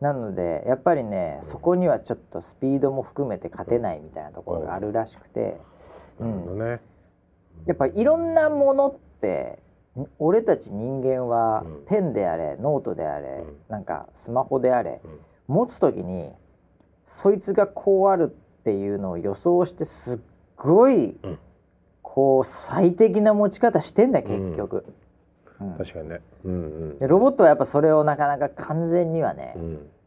[0.01, 5.57] なのでやっぱりねそこにはちょっとスピードも含めて勝てないみたいなところがあるらしくて、
[6.20, 6.82] うん、なるほどね。
[7.65, 9.59] やっぱいろんなものって
[10.19, 16.31] 俺たち人間はペンであれ、ノートであれ、うん、なんかスマホであれ、うん、持つ時に
[17.05, 20.19] そいつがこうあるっていうのを予想してすっ
[20.55, 21.39] ごい、うん、
[22.01, 24.85] こう最適な持ち方してんだ結局。
[25.77, 26.55] 確かにね、うんう
[26.93, 29.55] ん、でロボットはやっぱそれをなかなか完全にはね、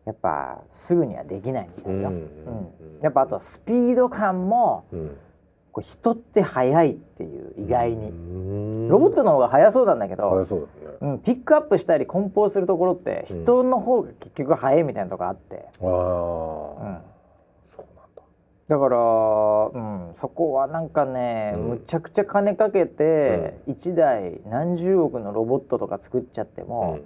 [0.04, 2.28] やっぱすぐにはできないみたいな、うん
[3.00, 4.84] やっぱあとスピード感も、
[5.72, 8.88] こう人って速いっていう意外に。
[8.88, 10.46] ロボットの方が速そうなんだけど、ね、
[11.00, 15.88] うん、ピックアップしたり梱包するところって人の方が結局速いみたいなとこあって、うん、
[17.64, 18.22] そうなんだ。
[18.68, 18.98] だから、
[19.72, 26.98] うん、そこはなんかね、うん、むちゃくちゃ金かけて、うん、1台何十億のロボットとか作っちゃっても、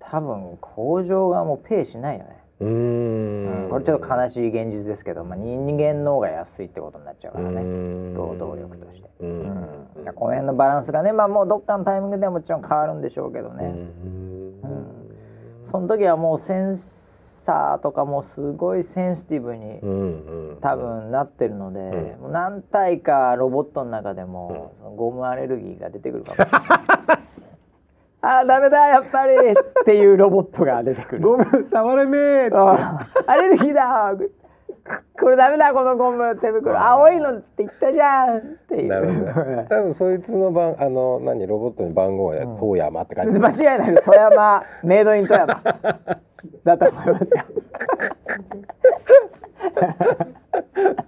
[0.00, 2.37] 多分工場がもうペイしないよね。
[2.60, 3.66] うん。
[3.70, 7.62] これちょっと悲しい現実ですけど、まあ、人間の方が安いってことになっちゃうからね。
[8.14, 9.88] 労働力として、うん。
[10.14, 14.54] この辺のバランスがね、まあ、もうどっかのタイミングではもちろん変わるんでしょうけどね、うん。
[15.62, 19.80] その時はもうセンサーとかもすごいセンシティブに
[20.60, 27.18] 多分なってるので、もう何体かロボットの中でも、そのゴムアレルギーが出てくるかもしれない。
[28.20, 31.22] あダメだやっぱりっていうロボットが出てくる。
[31.22, 34.12] ゴム触れねえアレルギーだ
[35.20, 36.80] これダメだこのゴム手袋。
[36.80, 38.88] 青いのって言ったじゃんっていう。
[38.88, 44.02] なるほど、ね、 多分そいつの番あの何ロボットに番号は遠山って感じ、 間違いない。
[44.02, 45.62] 富山メイドイン富山。
[46.64, 47.44] だと思いますよ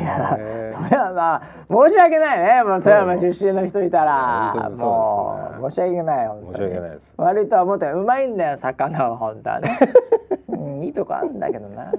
[0.00, 0.38] いや
[0.72, 1.42] 富山
[1.88, 2.62] 申し訳ないね。
[2.64, 7.14] もう富山出身の人いたら、もう申し訳ない申し訳ないです。
[7.16, 9.78] 悪いとは思ってうまいんだよ魚は本当はね、
[10.48, 11.84] うん、いいとこあるんだけどな。
[11.84, 11.92] っ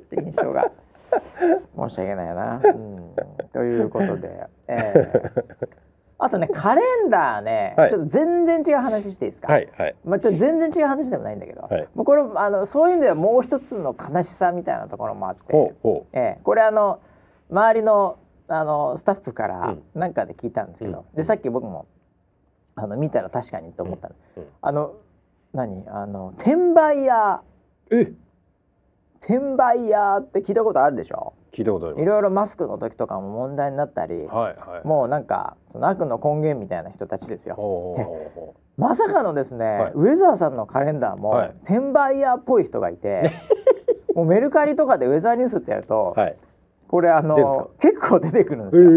[0.00, 0.70] て印象が。
[1.76, 3.14] 申し訳ないな、うん、
[3.52, 5.66] ということで、えー、
[6.18, 9.52] あとねカレンダーね、はい、ちょっと全然違う話していいですか？
[9.52, 9.94] はいはい。
[10.04, 15.72] まあちょっと全然違う話でもないんだけど、はい、もうこれあのそういう意味ではもう一つの悲しさみたいなところもあって、
[16.14, 16.98] えー、これあの
[17.50, 21.86] 周りのあのスタッフからなんかで聞いたんですけど、うん、でさっき僕も
[22.74, 24.42] あの見たら確かにと思ったの、うん。
[24.42, 24.94] うん、あの
[25.54, 25.88] 何？
[25.88, 27.42] あの転売屋。
[27.90, 28.12] え？
[29.22, 31.32] 転売屋って聞いたことあるでしょ？
[31.52, 34.26] 聞いたことあるいろいろマスクの時とかも問題になったり、はい
[34.60, 38.54] はい、もうなんかその悪の根源みたいな人たちですよ。
[38.76, 43.30] まさかのですね、はい、ウェザーさんのカレンダーも、はい、転売屋っぽい人がいて
[44.14, 46.36] もうメルカリとかでウェザーニュースってやると、はい、
[46.88, 48.82] これあの結構出てくるんですよ。
[48.82, 48.94] え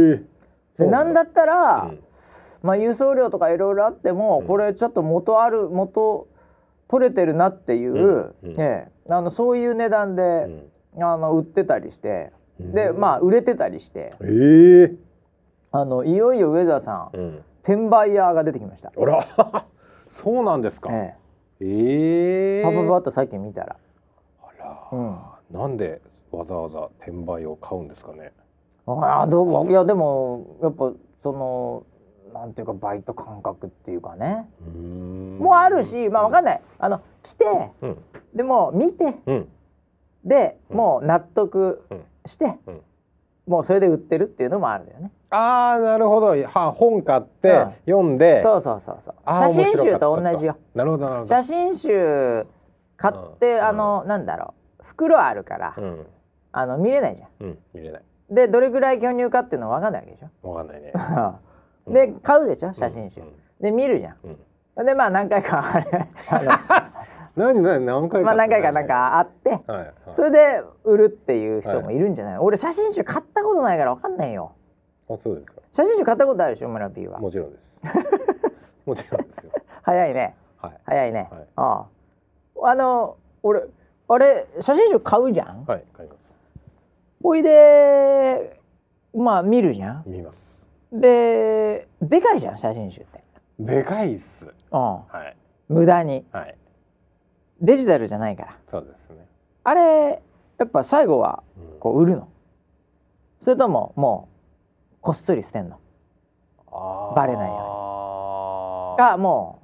[0.82, 1.22] ー、でなんだ。
[1.22, 2.00] ったら、うん、
[2.64, 6.28] まあ輸送料とかいろいろあっても、うん、これちょっと元ある元
[6.88, 10.48] 取れてるなっていう、うん、ね、あのそういう値段で、
[10.98, 14.98] あの売ってたりして、でまあ売れてたりして、えー、
[15.72, 18.92] あのいよいよウェザーさん、転売ヤーが出てきました。
[18.96, 19.26] あら。
[20.10, 20.90] そうなんですか。
[20.92, 21.16] え
[21.60, 22.64] え。
[22.64, 23.76] ー、パパパッとさっき見たら。
[24.42, 25.18] あら、うん、
[25.52, 26.02] なんで
[26.38, 28.32] わざわざ転売を買うんですかね？
[28.86, 30.92] ああどういやでもやっぱ
[31.24, 31.84] その
[32.34, 34.48] なんていうかバイト感覚っていうかね。
[35.40, 36.62] もうあるしまあわかんない。
[36.78, 37.46] あの来て、
[37.82, 37.98] うん、
[38.36, 39.48] でも見て、うん、
[40.24, 41.82] で、もう納得
[42.26, 42.58] して、
[43.48, 45.12] もうそれで売ってるっていうのもあるんだよね。
[45.30, 46.28] ああなるほど。
[46.28, 48.42] は本買って、読んで。
[48.42, 49.16] そうそうそうそう。
[49.26, 50.56] 写真集と同じよ。
[50.74, 51.28] なるほどなるほど。
[51.28, 52.46] 写真集
[52.96, 54.84] 買って、あの、なんだろう。
[54.86, 55.76] 袋あるから、
[56.60, 58.02] あの見れないじゃん、見れない。
[58.30, 60.30] でどれぐらい巨乳かっていうのは分かんないわけでしょ。
[60.54, 60.94] 分かんないね。
[61.88, 63.22] で買うでしょ写真集、
[63.62, 64.16] で見るじゃ
[64.82, 66.08] ん、でまあ何回かあれ
[67.38, 74.54] 何何何回かまあ何回かなんかあって、はいはい、それで売るっていう人もいるんじゃない、はい、俺写真集買ったことないから分かんないよ。
[75.10, 75.62] あそうですか。
[75.72, 77.20] 写真集買ったことあるでしょ村 P は。
[77.20, 77.72] もちろんです。
[78.86, 79.52] もちろんですよ。
[79.84, 81.86] 早いね、はい、早いね、はい、あ
[82.64, 82.70] あ。
[82.70, 83.62] あの俺
[84.10, 85.64] あれ写真集買うじゃん？
[85.66, 86.27] はい買います
[87.28, 88.58] ほいで
[89.14, 90.04] まあ見るじゃん。
[90.08, 90.62] 見ます。
[90.94, 93.22] ででかいじゃん写真集って。
[93.60, 94.46] でかいっす。
[94.72, 94.80] うん。
[94.80, 95.36] はい。
[95.68, 96.26] 無駄に。
[96.32, 96.58] はい。
[97.60, 98.58] デジタルじゃないから。
[98.72, 99.26] そうですね。
[99.66, 100.22] あれ
[100.58, 101.44] やっぱ最後は
[101.82, 102.28] こう売るの、うん、
[103.42, 104.30] それともも
[104.94, 105.82] うこっそり捨てんの？
[107.14, 109.06] バレないように。
[109.06, 109.64] がも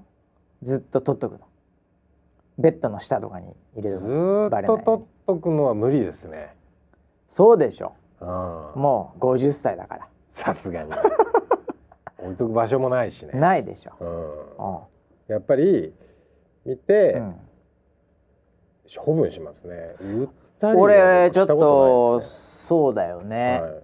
[0.61, 1.47] うずっと取っとくの。
[2.57, 4.09] ベッドの下とかに入れるずっ
[4.66, 6.57] と取っとくのは無理ですね
[7.34, 10.07] そうでしょ、うん、もう50歳だから。
[10.29, 10.91] さすがに。
[12.19, 13.34] 置いとく場所もないしね。
[13.34, 13.91] ないでしょ、
[15.27, 15.93] うん、やっぱり
[16.63, 17.36] 見て、うん。
[18.88, 19.95] 処分しますね。
[19.99, 20.27] 売っ
[20.59, 22.21] たり俺ちょっと
[22.67, 23.61] そうだよね。
[23.61, 23.84] はい、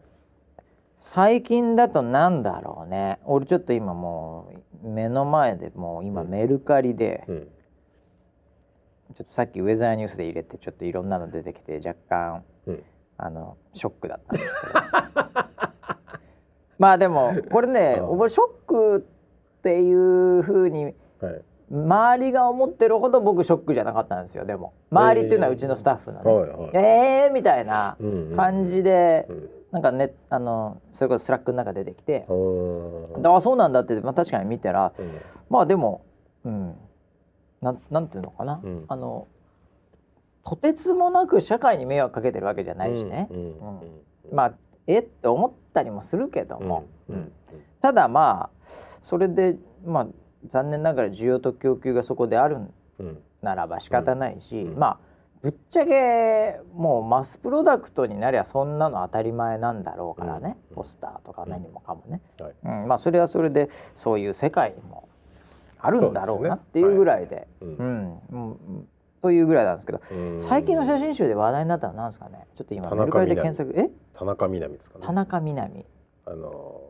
[0.97, 3.19] 最近だとなんだろうね。
[3.25, 4.51] 俺ちょっと今も
[4.83, 7.47] う目の前でもう今メルカリで、うん、
[9.15, 12.43] ちょっとさっきウェザーニュースで入れてちょっといろんなの出てきて若干、うん、
[13.21, 14.73] あのショックだったんですけど。
[16.79, 21.41] まあでもこれね俺ショックっていうふうに、はい。
[21.71, 24.73] 周りが思ってるほど僕ショックじゃなかったんですよでも。
[24.89, 27.95] 周りっていうのはうちのスタッフのね、はいはい、えーみたいな
[28.35, 29.35] 感じで、うん。
[29.35, 32.25] うん、なんかねあのそれこそスラックの中出てきて
[33.23, 35.11] 「ああそうなんだ」って、まあ、確かに見たら、うん、
[35.49, 36.01] まあでも、
[36.43, 36.75] うん、
[37.61, 39.27] ななんていうのかな、うん、あの
[40.43, 43.55] とてつもなく社会に迷惑かけてるわけじゃないしね、うん
[44.31, 44.53] まあ
[44.87, 44.99] え？
[44.99, 47.31] って思ったりもするけども、うん
[47.81, 48.67] ただまあ
[49.03, 50.07] それでまあ
[50.49, 52.57] 残念ながら需要と供給がそこである
[53.41, 54.99] ならば仕方ないし、まあ
[55.41, 62.21] ぶっちゃけもうマスプロダクトになりゃそんなの当たり前なんだろうからね、ポスターとか何もかもね、
[62.63, 62.87] うん。
[62.87, 65.07] まあそれはそれでそういう世界にも
[65.79, 68.87] あるんだろうなっていうぐらいで、うん
[69.21, 70.01] というぐらいなんですけど
[70.39, 72.47] 最近の写真集で話題になったのは何ですかね？
[72.55, 73.89] ちょっと今メルカリで検索え？
[74.17, 75.05] 田中みな実ですかね。
[75.05, 75.85] 田中みな実
[76.25, 76.81] あの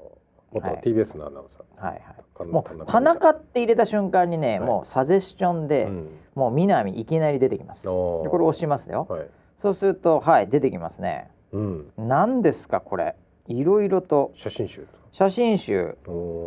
[0.51, 2.01] 元 TBS のアナウンサー、はい
[2.37, 7.83] はい、もう田中って入れた瞬間にね、はい、もうサジェスチョンで、うん、もう南いきなり出てきます。
[7.83, 9.27] これ押しますよ、はい、
[9.61, 13.15] そうするとはい出てきますね、うん、何ですかこれ？
[13.47, 14.31] いろいろと。
[14.35, 15.97] 写真集写真集。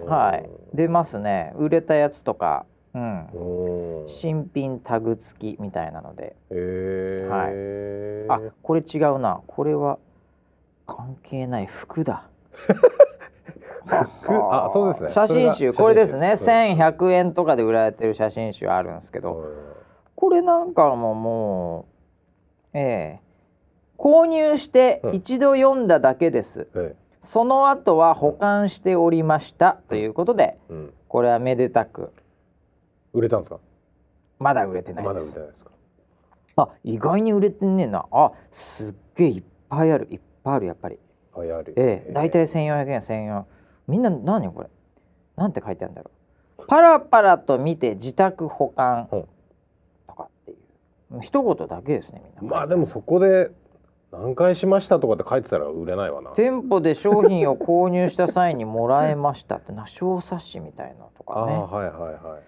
[0.07, 0.49] はい。
[0.72, 1.53] 出ますね。
[1.57, 2.64] 売れたやつとか
[2.95, 9.40] うん、新品タグ付きみたいなので、はい、あこれ違うな。
[9.47, 9.99] これは
[10.86, 12.28] 関係ない服だ。
[13.88, 15.11] あそうですね。
[15.11, 15.72] 写真集。
[15.72, 16.32] これですね。
[16.32, 19.45] 1100円とかで売られてる写真集あるんですけど。
[20.14, 21.86] これなんかもも
[22.74, 23.32] うええ。
[24.03, 32.12] 購入して一度読んだだけです、うん、その後は保管しておりましたということで、うん、これはめでたく
[33.12, 33.58] 売れたんですか？
[34.38, 35.14] まだ売れてないです。
[35.14, 35.70] まだ売れてないですか？
[36.56, 38.06] あ意外に売れてんねんな。
[38.10, 40.08] あすっげえいっぱいある。
[40.10, 40.96] いっぱいあるやっぱり。
[40.96, 41.00] いっ
[41.34, 41.74] ぱいある。
[41.76, 43.44] ええ大体1400円1400
[43.88, 44.68] みんな何これ？
[45.36, 46.10] なんて書いてあるんだろ
[46.58, 46.66] う。
[46.66, 49.26] パラパラと見て自宅保管と
[50.14, 51.20] かっていう。
[51.20, 52.56] 一言だけですねみんな。
[52.56, 53.50] まあでもそこで
[54.12, 56.32] 何回しましたとかって書いてたら売れないわな。
[56.32, 61.52] 店舗で商品を購入した際にもらえましたってな小冊子みたいなとかね。
[61.54, 62.42] あはいはいはい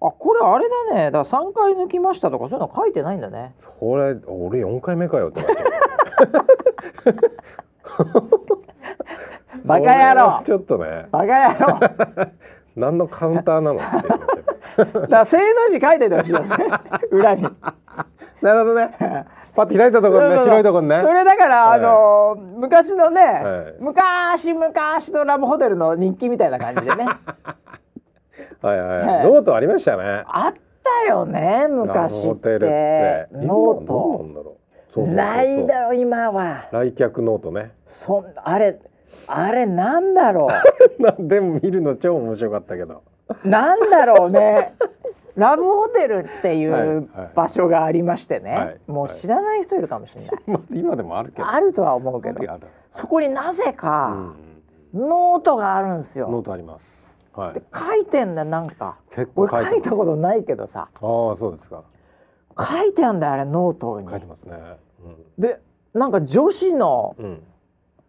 [0.00, 1.10] あこれあれだね。
[1.10, 3.54] だから3回抜きましたとかそういうの書いてないんだね。
[3.60, 5.66] それ俺4回目かよってなっちゃう。
[9.64, 10.42] バカ野郎。
[10.44, 11.06] ちょっとね。
[11.10, 11.80] バカ野郎。
[12.76, 13.80] 何のカウンターなの？
[13.80, 14.08] っ て
[14.76, 16.56] だから正の字書いててほしいよね。
[17.10, 17.42] 裏に。
[18.42, 19.26] なるほどね。
[19.56, 21.00] パッと開いたところね白いところね。
[21.00, 27.06] それだから、はい、あの昔のね、はい、昔昔のラブホテルの日記みたいな感じでね
[28.66, 30.24] はいはい、はい、ノートありましたね。
[30.26, 32.58] あったよね昔って。
[33.32, 34.46] ノート。
[35.06, 36.68] ないだよ今は。
[36.72, 37.72] 来客ノートね。
[37.86, 38.78] そんあれ
[39.26, 40.48] あれなんだろ
[41.18, 41.22] う。
[41.28, 43.02] でも見るの超面白かったけど。
[43.44, 44.74] なんだろうね。
[45.36, 48.64] ラブホテルっていう場所がありましてね、はい。
[48.66, 51.46] はい、もう知らない人いるかもしれない、 まあ、今でもあるけど。
[51.46, 52.40] あるとは思うけど。
[52.90, 54.32] そこになぜか
[54.94, 56.28] ノートがあるんですよ。
[56.30, 57.05] ノートあります
[57.36, 58.96] はい、書いてんだなんか。
[59.14, 60.88] 結構書いたことないけどさ。
[60.94, 61.84] ああそうですか。
[62.58, 64.08] 書いてあんだあれノートに。
[64.08, 64.56] 書いてますね、
[65.04, 65.08] う
[65.40, 65.60] ん、で
[65.92, 67.42] なんか女子の、うん。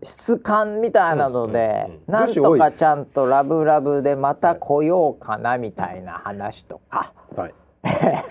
[0.03, 7.53] 質感みたいなので、うんうんうん、なんとかちゃんとラブラブでまた来ようかなみたいな話とか、はい、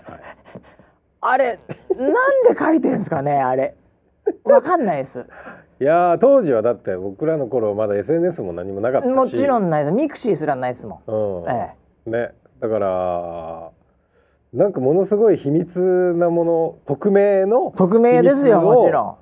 [1.20, 1.59] あれ
[1.90, 3.74] なんで書いてんですかねあれ。
[4.44, 5.26] わかんないです
[5.78, 9.12] いや当時はだって僕らの頃まだ SNS も何もなかったし。
[9.12, 9.94] もちろんないです。
[9.94, 11.50] ミクシーすらないですもん、うん。
[11.50, 11.74] え
[12.06, 12.32] え、ね。
[12.60, 13.70] だから
[14.54, 19.16] なんかものすごい秘密なもの匿名の匿名ですよもちろん。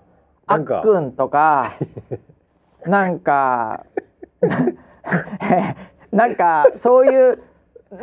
[0.46, 1.74] あっくんとか
[2.86, 3.84] なんか
[6.12, 7.42] なんか そういう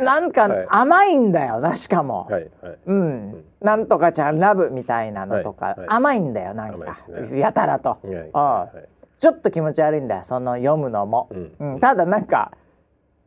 [0.00, 6.98] なんか甘いんだよなしかも、はいはい、うん、なんとかちゃんラブみたいなのとか、甘いんだよなんか、
[7.30, 8.88] ね、やたらと、はいはい、
[9.18, 12.52] ちょっと気持ち悪いんだよその読むのも、うん、うん、ただなんか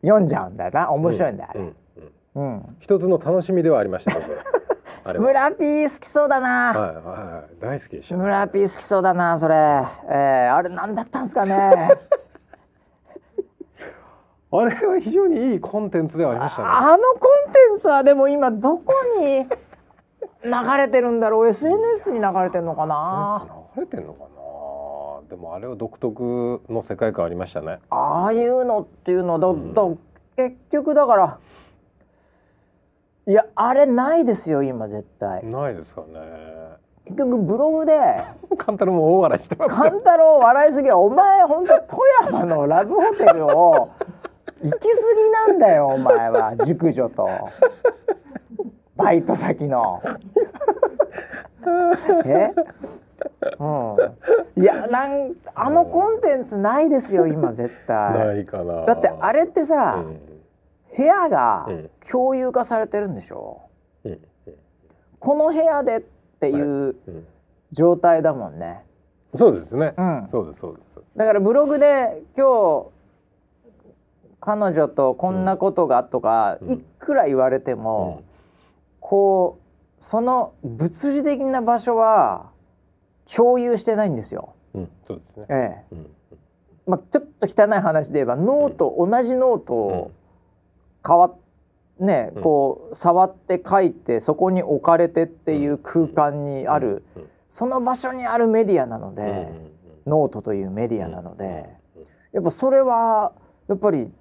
[0.02, 0.92] 読んじゃうんだよな。
[0.92, 1.76] 面白いんだよ、うん
[2.36, 4.16] うん、一つの楽しみではありました
[5.14, 6.74] 村ピー好きそうだな。
[6.74, 8.24] はいはいはい、大好きでした、ね。
[8.24, 9.56] 村ピー好きそうだな、それ。
[9.56, 11.92] えー、あれなんだったんですかね。
[14.62, 16.68] あれは非常にいいコンテンツではありましたね。
[16.72, 19.46] あのコンテンツはでも今どこに
[20.44, 23.48] 流れてるんだろう？SNS に流れてんのかな？
[23.76, 24.36] 流れてんのかな？
[25.30, 29.82] でもあれは独特の世界観ありましたねああいうのっていうのだ、うん、だ
[30.38, 31.40] 結局だから
[33.28, 36.08] いやあれないですよ今絶対ないですかね
[37.06, 38.24] 結局ブログで
[38.58, 43.90] カンタロウも大笑いしてカンタロウ笑いすぎお前本当富山のラブホテルを
[44.66, 46.56] 行き過ぎなんだよお前は。
[46.66, 47.28] 熟女と。
[48.96, 50.02] バイト先の。
[52.26, 52.52] え？
[53.60, 53.66] う
[54.58, 58.28] ん、いやなんあのコンテンツないですよ今絶対。
[58.28, 58.86] ないかな。
[58.86, 60.20] だってあれってさ、うん、
[60.96, 61.68] 部屋が
[62.10, 63.62] 共有化されてるんでしょ、
[64.04, 64.20] うん、
[65.20, 66.02] この部屋でっ
[66.40, 66.96] ていう
[67.72, 68.84] 状態だもんね、
[69.36, 71.02] そうですね、うん、そうですそうです。
[71.16, 72.88] だからブログで今日
[74.46, 78.22] 彼女とこんなことがとか、いくら言われても、
[79.00, 79.58] こ
[80.00, 82.52] うその物理的な場所は
[83.34, 84.54] 共有してないんですよ。
[84.76, 85.46] うん、そうですね。
[85.50, 85.96] ええ。
[85.96, 86.10] うん、
[86.86, 90.12] まあちょっと汚い話で言えばノート、うん、同じノートを
[91.04, 91.34] 代わ
[92.00, 97.04] ね、うん、こう触って書いてそこに置かれてっていう空間にある、
[97.50, 99.50] その場所にあるメディアなので、
[100.06, 101.68] ノートというメディアなので、
[102.32, 103.32] やっぱそれは
[103.68, 104.12] やっぱり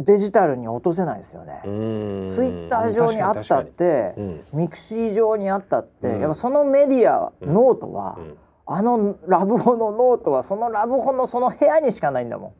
[0.00, 1.60] デジタルに落とせないですよね。
[1.64, 8.16] ツイッター上にあったって、うん、ミクシー上にあったって、うん、やっぱそのメディア、うん、ノートは、
[8.64, 12.52] あのラブホのノートはそのラブホのその部屋にしかないんだもん。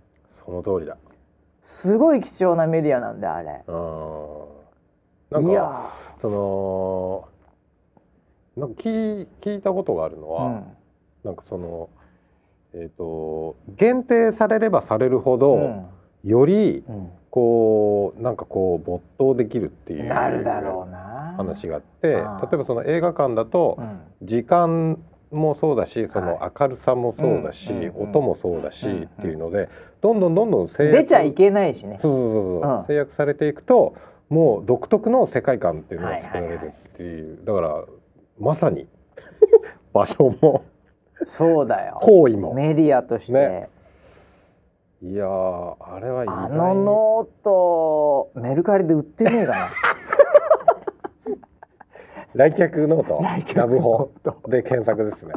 [0.44, 0.96] その通りだ。
[1.62, 3.62] すごい貴重なメディアなんであれ。
[5.30, 7.28] なんかいやその
[8.56, 10.64] なんか聞聞いたことがあるのは、うん、
[11.22, 11.88] なんかその
[12.74, 15.84] えっ、ー、と限定されればされるほど、
[16.24, 22.22] より、うんこうなんかこう没頭できるっていう話があって例え
[22.56, 23.78] ばその映画館だと
[24.22, 24.98] 時間
[25.30, 29.68] もそうだしその明るさもそうだし、音もそうだしっていうので
[30.00, 31.98] どんどんどんどん制約出ちゃいけないしね。
[32.00, 32.82] そうそうそう、う。
[32.82, 33.94] ん、制約されていくと
[34.30, 37.84] もう独特の世界観っていうのが作られるっていう、だから
[38.38, 38.86] まさに
[39.92, 40.64] 場所も
[41.24, 41.98] そうだよ。
[42.00, 42.54] 行為も。
[42.54, 43.68] メディアとして、ね
[45.00, 49.70] いやあれはあのノートメルカリで売ってねえかな。
[52.34, 53.22] 来客ノート？
[53.54, 54.10] ラブホ
[54.48, 55.34] で検索ですね。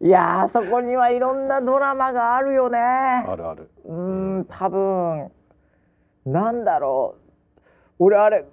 [0.02, 2.78] いやそこにはいろんなドラマがあるよね。
[2.78, 3.70] あるある。
[3.86, 5.32] うん多分。
[6.26, 7.22] なんだろう。
[7.98, 8.44] 俺あれ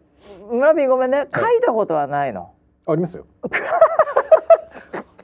[0.49, 1.27] 村ピーごめんね。
[1.33, 2.51] 書いたことはないの、
[2.85, 3.25] ありますよ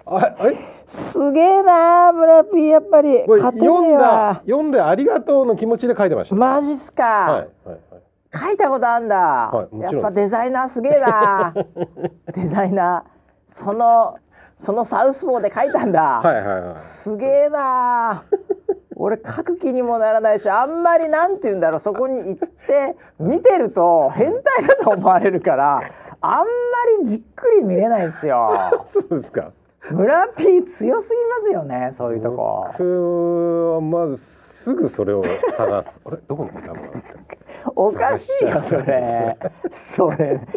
[0.08, 3.22] あえすげえな村ピーやっぱり。
[3.22, 6.36] 読んだ読んでありがとうの気持ちで書いてました。
[6.36, 11.54] マジっすか、はいはいはい、書いたことあんだ、はい、やっぱデザイナーすげえな
[12.34, 13.16] デザイナー。
[13.48, 14.18] その
[14.58, 18.24] そのサウスポーで書いたんだ、はいはいはい、すげえな
[18.96, 21.80] 俺書く気にもならないしあんまりなんて言うんだろう。
[21.80, 25.82] そこに行って見てると変態だと思われるから
[26.22, 26.46] あんま
[27.02, 28.86] りじっくり見れないですよ。
[28.94, 29.52] そうですか
[29.92, 32.68] 村 P 強すぎますよねそういうとこ。
[32.78, 35.22] 僕はまずすぐそれを
[35.58, 36.02] 探す。
[36.06, 36.18] あれ？
[36.28, 36.92] どこの名前
[37.76, 39.38] おかしいよそれ。
[39.72, 40.40] それ。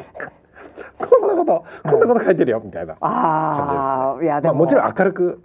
[0.99, 5.43] こんなことこんなこと書いてるよみたいなああいやでも、まあ、もちろん明るく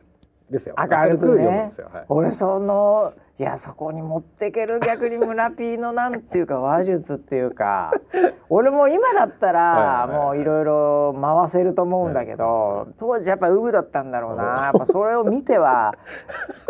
[0.50, 0.76] ですよ。
[0.78, 1.48] 明るくね、
[1.92, 7.92] はい、俺そのいやそこに持ってける逆に村ピーのなんていうか話術っていうか
[8.48, 14.44] 俺も今だったらもういろいろ回せると思うんだけど当時やっぱウブだったんだろうな。
[14.66, 15.96] やっぱそれを見ては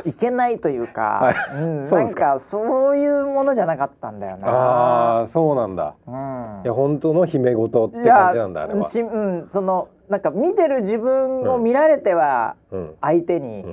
[0.06, 4.48] いけないというか、はい、うん、 なんかそういうものじゃなかったんだよな。
[4.48, 8.80] ああそうなんだ、うん、いや本当の姫事って感じなんだあれは。
[8.80, 12.56] うんそのなんか見てる自分を見られては
[13.02, 13.66] 相手に、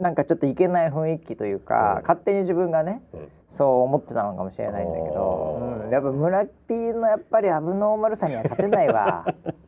[0.00, 9.24] なんかちょっといけない雰囲気というか、うん、勝手に自分がね、うん、そう思ってたのかもしれないんだけど、うん、やっぱ村ピーのやっぱりアブノーマルさには勝てないわ。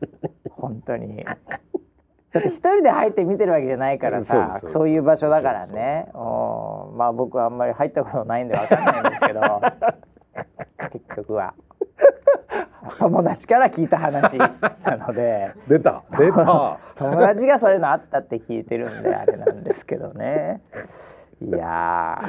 [0.51, 1.23] 本当に。
[1.23, 6.09] だって一人で入って見てるわけじゃないからさそういう場所だからね。
[6.13, 9.41] まあ僕はあんまり入ったことないんでわかんないんですけど。
[10.91, 11.53] 結局は。
[12.99, 15.53] 友達から聞いた話なので。
[15.67, 16.03] 出た。
[16.17, 16.79] 出た。
[16.97, 20.61] 友達がそういうのあったって聞いてるんであれなんですけどね
[21.41, 22.19] いや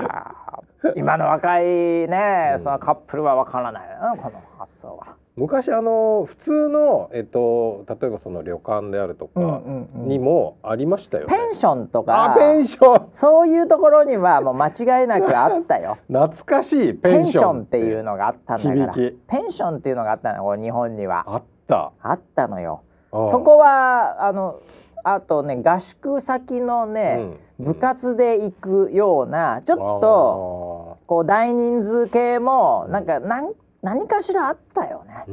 [0.96, 5.16] 今の若いね、そのカップルはわからないなこの発想は。
[5.36, 9.62] 昔あの普通の、えっと、例えばその旅館であるとか
[9.94, 13.09] にもありましたよ、ね、ペンションとかペンション。
[13.12, 15.98] そういうところにはもう間違いなくあったよ。
[16.11, 17.62] 懐かしいペンション。
[17.62, 18.92] っていうのがあったんだから。
[18.94, 21.24] ペンションっていうのがあったのよ日本には。
[21.26, 21.92] あった。
[22.02, 22.82] あったのよ。
[23.11, 24.61] そこはあの
[25.04, 33.52] あとね合宿先のね、うん、部活で行くようなちょっとこう大人数系もなんか何
[33.82, 35.24] 何かしらあったよね。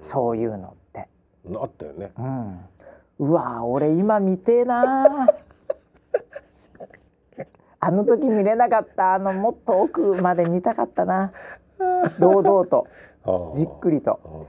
[0.00, 1.08] そういうのって。
[1.54, 2.12] あったよね。
[2.18, 2.60] うん、
[3.18, 5.28] うわ俺今見てえな
[7.80, 11.32] あの時見れなかったあのもっと奥まで見たかったな。
[12.18, 12.86] 堂々と。
[13.52, 14.46] じっくりと。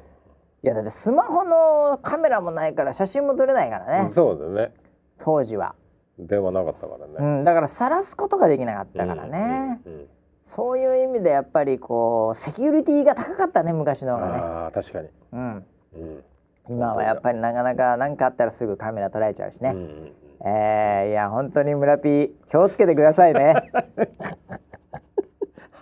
[0.63, 4.11] いやだってスマホのカメラもないから写真も撮れないからね。
[4.13, 4.73] そうだね。
[5.17, 5.75] 当時は
[6.19, 10.07] 電話なかったからね、うん、だから晒すことができなかったからね、うんうんうん、
[10.43, 14.33] そういう意味でやっぱりこうセキュリティが高かったね昔の方がね。
[14.35, 15.65] あ確かに、うん、
[15.95, 16.23] うん、
[16.69, 20.11] 今はやっぱりなかなか何かあったらすぐカメラ捉えちゃうしね、うんうん、
[20.45, 23.55] えー、いや本当に村ピー気をつけてくださいね。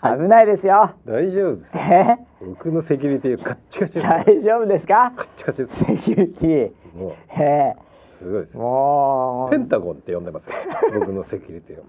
[0.03, 0.91] 危ないですよ。
[1.05, 1.71] 大丈夫です。
[1.75, 2.17] え？
[2.39, 5.11] 僕のセキュリティカッチカチ大丈夫ですか？
[5.15, 5.85] カッチカチです。
[5.85, 6.97] セキュリティ。
[6.97, 7.13] もう。
[7.35, 7.75] え
[8.17, 8.57] すごいです。
[8.57, 10.49] もうペンタゴンって呼んでます
[10.93, 11.85] 僕のセキュリティを。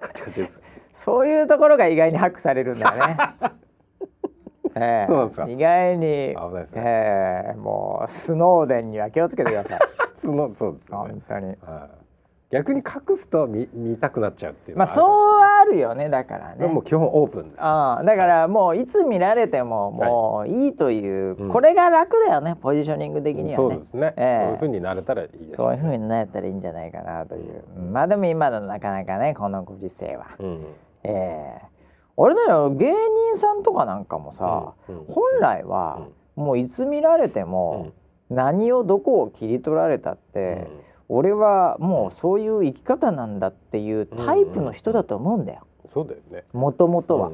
[0.00, 0.60] カチカチです。
[1.04, 3.16] そういうところが意外にハックされるんだよね。
[4.74, 5.48] えー、そうなんですか。
[5.48, 6.36] 意外に、ね、
[6.74, 9.80] えー、もうスノーデンには気をつけてください。
[10.16, 11.46] スノそうです、ね、本当に。
[11.46, 11.52] は
[11.98, 12.01] い
[12.52, 15.02] 逆に隠すと見見たくなっちゃうっていうまあそ
[15.38, 16.54] うあるよねだから。
[16.54, 17.58] ねもう基本オープンです。
[17.58, 23.56] あだからもういつ見られてももういいという、はい、これが楽だよね、ポジショニング的にはね。
[23.56, 30.66] そうですね、えー、そういうふうになれたらいいです、ね、そういうふうになれたらいいんじゃないかなという、うん、まあでも今のなかなかねこのご時世は、うん、
[31.04, 34.98] えー、あれだよ芸人さんとかなんかもさ、うん。
[34.98, 37.92] うん、本来はもういつ見られても、
[38.30, 40.66] 何をどこを切り取られたって、
[41.14, 45.66] 俺はもうそういう生き方なんだっていうタイプの人だと思うんだよ。
[45.92, 46.44] そうだよね。
[46.54, 47.30] もともとは、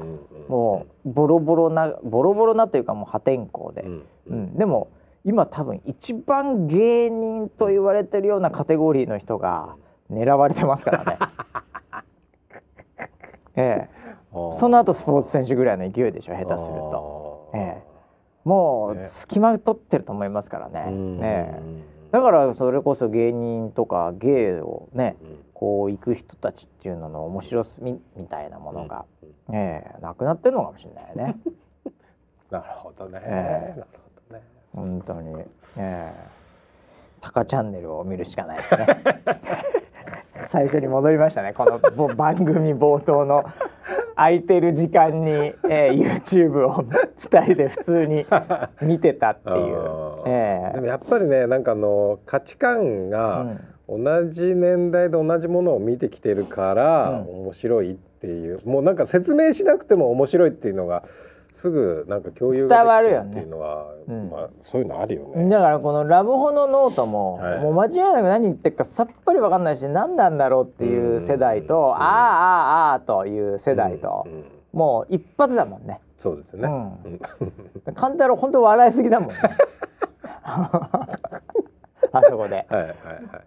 [0.49, 4.89] もうボロボロなボロボロなというかもう破天荒で、うん、うん、でも
[5.23, 9.77] 今多分一番芸人と言われてるようなカテゴリーの人が
[10.11, 11.17] 狙われてますからね。
[13.55, 13.89] ええ、
[14.51, 17.51] その後スポーツ選手ぐらいの勢いでしょ下手すると。
[17.53, 17.83] ええ、
[18.43, 20.91] もう隙間取ってると思いますからね。
[20.91, 21.61] ね
[22.11, 29.05] だからそれこそ芸人とか芸をね、うん、こう行く人たちっていうのの面白みみたいなものが、
[29.47, 31.39] うん、えー、なくなってるのかもしれないね。
[32.49, 33.21] なるほどね。
[33.23, 34.43] えー、なるほどね。
[34.73, 35.45] 本当に、
[35.77, 36.38] えー、
[37.21, 38.87] タカチャンネルを見るしかないですね。
[40.47, 41.53] 最初に戻りましたね。
[41.53, 43.43] この番組冒頭の
[44.15, 45.31] 空いてる時間に、
[45.69, 46.83] えー、YouTube を
[47.17, 48.25] 2人で普通に
[48.81, 49.57] 見てたっていう、
[50.25, 53.45] えー、でもやっぱりねなんかあの価値観が
[53.87, 53.97] 同
[54.29, 58.59] じ年代で同じものを見てきてるから、面白いっていう。
[58.65, 61.03] もうなんか説明しなくても面白いっていうのが
[61.51, 65.49] すぐなんか共有ができるっていうのは、ねうん、まあ、そういうのあるよね。
[65.49, 75.99] だからこのラブホのノートも、はい、もう間違いなく何言ってるかさっぱり分かんないし何なんだろうっていう世代と、うん、ああああああという世代と、うん、もう一発だもんね。
[76.17, 79.35] そうですね、うん、勘太郎本当笑いすぎだもんね。
[82.11, 82.95] あそこで、はいはいはい。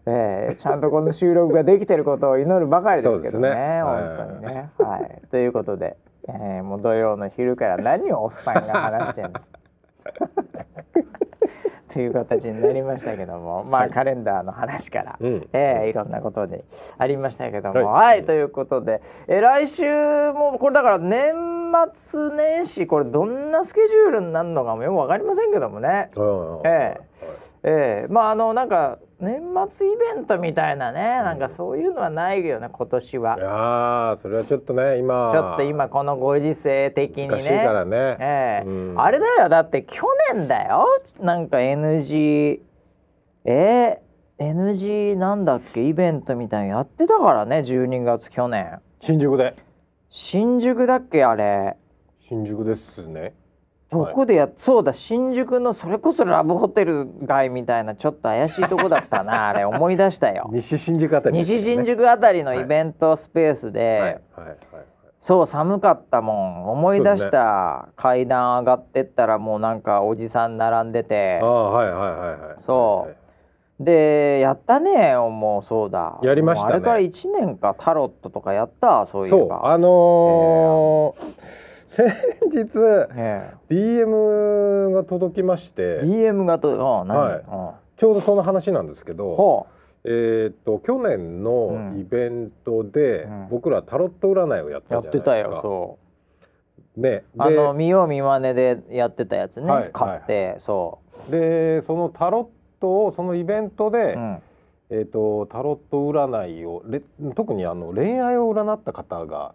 [0.07, 3.51] えー、ちゃんとこの収録ができてることを祈るばかりですけどね。
[3.51, 3.83] ね。
[3.83, 4.71] 本当にね。
[4.79, 5.97] はい、ということで
[6.29, 9.41] えー、もう土曜の昼から何をおっさんが話してんの？
[11.93, 16.65] という形になりましたけどもまあ、はい、カレンダーの話から、うん、えー、いろんなことで
[16.97, 19.85] ありましたけども、はい、はい、ということで、えー、来週
[20.33, 21.35] もこれだから年
[21.95, 26.11] 末年始これどんなスケジュールになるのかもよく分かりませんけどもね。
[26.17, 27.13] えー。
[27.65, 33.37] えー、まああのなんか年末イベントみたいなね、なんかそういうのはないよね今年は。
[33.39, 37.29] いやそれはちょっとね今ちょっと今このご時世的にね。
[37.29, 38.17] 難しいからね。
[38.19, 40.03] えー、うん、あれだよだって去
[40.35, 40.87] 年だよ
[41.21, 42.59] なんか NG
[43.45, 48.81] えー、NG なんだっけイベントみたいなやってたからね12月去年。
[49.01, 49.55] 新宿で。
[50.11, 51.77] 新宿だっけあれ。
[52.29, 53.35] 新宿ですね。
[53.93, 60.49] どこでや、はい、そうだ新宿のそれこそラブホテル街みたいなちょっと怪しいとこだったな あれ思い出したよ。
[60.53, 64.57] 西新宿あたり、ね、西新宿あたりのイベントスペースで、はいはい
[65.21, 66.69] そう寒かったもん。
[66.73, 71.39] 思い出した、ね、階段上がってったらもうなんかおじさん並んでて。
[71.41, 72.39] あはいはいはいはい。
[72.59, 73.07] そ
[73.81, 76.19] う、でやったねもうそうだ。
[76.23, 79.07] やりました、ね、あれから1年かタロットとかやった？
[79.07, 79.61] そういえば。
[79.73, 82.11] あのーえー先
[82.51, 82.79] 日、
[83.15, 86.01] え DM が届きまして。
[86.01, 89.67] DM がとあ何、はい、ちょうどその話なんですけど、
[90.05, 95.37] えー、っと去年のイベントで、うん、僕らタロット占いをやったじゃないですか。
[95.37, 95.99] やってたよそ
[96.97, 97.01] う。
[97.01, 101.31] ね、あの見よう見まねでやってたやつね、はい、買って、はい、そう。
[101.31, 104.43] でそのタロットをそのイベントで、うん、
[104.89, 106.83] えーと、タロット占いを
[107.35, 109.55] 特にあの恋愛を占った方が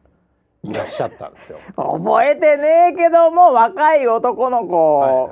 [0.69, 1.59] いらっしゃったんですよ。
[1.75, 5.29] 覚えてねえけども若い男の子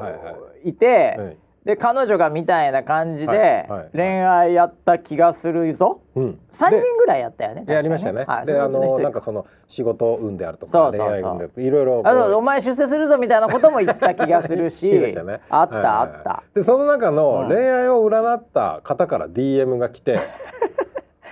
[0.64, 14.86] いて、はいで彼女がみたいな感じで恋愛やった気がするぞ、うん、3人ぐらいやったよねやりましたね、はい、であのなんかその仕事運であるとか恋愛運でいろいろあお前出世するぞみたいなことも言った気がするし
[15.26, 16.44] ね、あった、あった。
[16.54, 20.20] でその中の恋愛を占った方から DM が来て、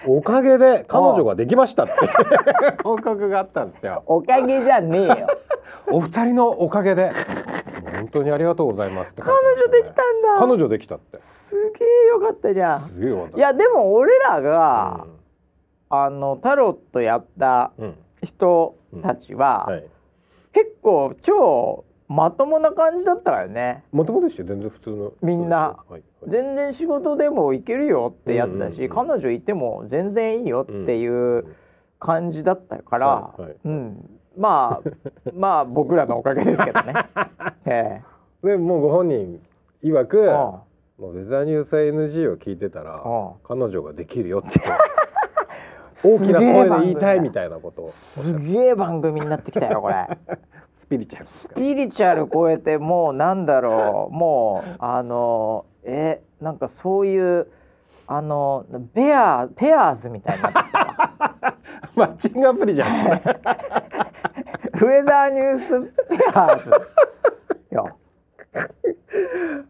[0.08, 1.94] おかげで彼女ができましたって。
[2.84, 4.04] 報告があったんですよ。
[4.06, 5.28] おかげじゃねえよ。
[5.92, 7.12] お二人のおかげで。
[7.96, 10.40] 本当にありがとうございますって、ね、彼女できたんだ。
[10.40, 11.22] 彼女できたって。
[11.22, 12.90] すげえよかったじゃん。
[12.90, 13.38] すげえよかった。
[13.38, 17.72] いやでも俺らが、うん、あのタロットやった
[18.22, 19.74] 人たちは、うん。
[19.74, 19.90] うんはい、
[20.54, 23.84] 結構超まともな感じだったからね。
[23.92, 24.48] まともですよ。
[24.48, 31.56] 全然普通のみんな、はいはい、全然仕事でも行けるよってやつだし、うんうんうん、彼女いても全然いいよっていう
[32.00, 34.20] 感じだったから、うん。
[34.38, 34.90] まあ
[35.34, 36.94] まあ僕らのおかげですけどね。
[37.66, 38.02] え
[38.44, 39.42] え、でもうご本人
[39.84, 40.18] 曰く
[40.98, 43.02] もうウェザーニュース NG を聞いてたら
[43.44, 44.60] 彼女ができるよって
[46.06, 50.08] 大きな声で言いたいみたいなことをすげえ番組になってきたよこれ。
[50.84, 57.48] スピリチュアルスピリチュアル超えてもうなんだろうもうあのえなんかそういう
[58.06, 61.56] あのベアペアーズみたいになってきた
[61.96, 62.90] マッチングアプリじゃん。
[63.08, 66.72] ウェザーニュースペアーズ。
[67.72, 67.90] よ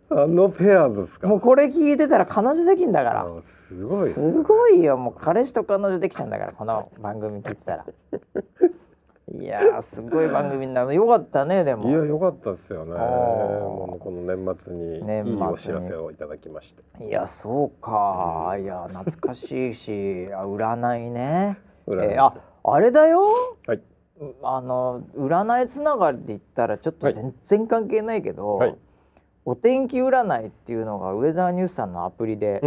[0.09, 1.27] あのペアーズですか？
[1.27, 3.25] もうこれ聞いてたら彼女できんだから。
[3.67, 4.97] すごいすごいよ。
[4.97, 7.85] もう彼氏と彼女できちゃうんだからこの番組聞いてたら
[9.33, 11.89] いやすごい番組なのよかったねでも。
[11.89, 12.93] いやよかったですよね。
[12.93, 17.03] この年末にいいお知らせをいただきまして。
[17.03, 20.29] いやそうか、うん、いや懐かしいし。
[20.33, 21.57] あ占いね。
[21.87, 23.81] 占い、えー、ああれだよ、はい、
[24.43, 28.75] あの占いつながりで言ったらちょっと全然関係ないけど、はい、
[29.45, 32.61] お天気占いっていうのがウェザーニュースさんのアプリで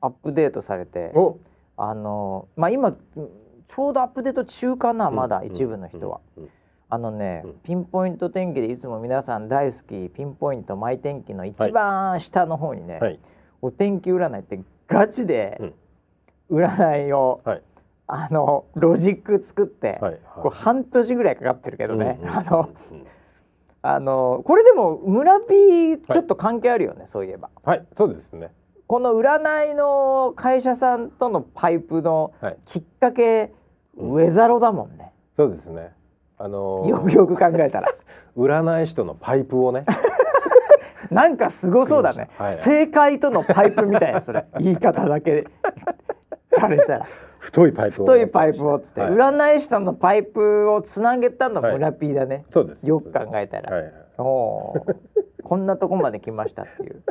[0.00, 1.34] アップデートされて、うん、
[1.76, 2.96] あのまあ今
[3.70, 6.20] ちょうどアップデート中かなまだ一部の人は。
[6.92, 13.20] あのね、ピンポイント天気でいつも皆さん大好きピンポイントマイ天気の一番下の方にね、はい、
[13.62, 15.72] お天気占いってガチで
[16.50, 17.62] 占いを、はい、
[18.08, 22.70] あのロジック作って、はい、こう半年ぐらいかかってるけどね、あの、
[23.82, 27.50] あのこれでも村 P ちょっと関係あるよね、そういえば。
[27.62, 27.86] はい。
[27.96, 28.50] そうですね。
[28.88, 32.32] この占いの会社さんとのパイプの
[32.64, 33.52] きっかけ、
[34.00, 35.92] ウェザロだもんね、そうですね。
[36.38, 37.88] あのー、よくよく考えたら。
[38.36, 39.84] 占い師とのパイプをね。
[41.10, 44.46] なんかすごそうだね、はい、正解とのパイプみたいなそれ。
[44.60, 45.44] 言い方だけ。
[46.56, 47.06] あれしたら。
[47.38, 48.06] 太いパイプを。
[48.06, 52.86] 太いパイプをつって、はい、占い師とのパイプをつなげたの村 P だね、はい、そうです。
[52.86, 54.74] よく考えたら、はい、お
[55.42, 57.02] こんなとこまで来ましたっていう。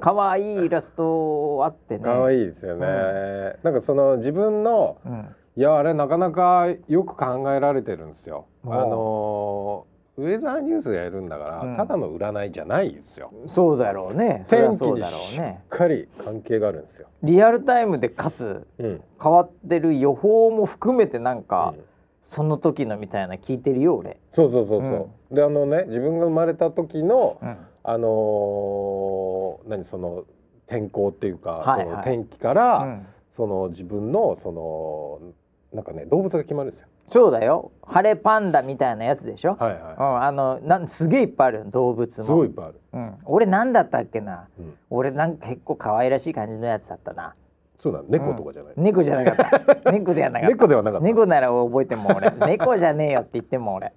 [0.00, 2.04] 可愛いイラストあってね。
[2.04, 8.46] 可愛いですよね、うん、なんかその自分の、うんいやあれなかなかよく考えられてるんですよ。
[8.64, 9.86] あの
[10.16, 13.32] ウェザーニュースがやるんだから、うん、ただの占いじゃないですよ。
[13.46, 14.44] そうだろうね。
[14.48, 17.08] 天気にしっかり関係があるんですよ。
[17.22, 21.84] リアルタイムでかつ、うん、変わってる予報も含めてなんか、うん、
[22.20, 24.18] その時のみたいな聞いてるよ俺。
[24.32, 25.34] そうそうそうそう。
[25.34, 27.38] であのね自分が生まれた時の、
[27.82, 30.24] あのー、何その
[30.66, 33.00] 天候っていうか、はいはい、その天気から、
[33.34, 35.32] その自分のその
[35.72, 36.88] なんかね動物が決まるんですよ。
[37.10, 37.72] そうだよ。
[37.82, 39.56] 晴れパンダみたいなやつでしょ？
[39.58, 42.24] はいはい、うん、あのなんすげえいっぱいある動物も。
[42.24, 47.34] すごいいっぱいある、うん、俺なんだったっけな、うん、俺なんか結構可愛らしい感じのやつだったな。
[47.78, 49.90] そうな猫とかじゃない、うん、猫じゃなかった。
[49.90, 50.54] 猫ではなかった。
[50.54, 51.06] 猫ではなかった。
[51.06, 52.30] 猫なら覚えても俺。
[52.46, 53.92] 猫じゃねえよって言っても俺、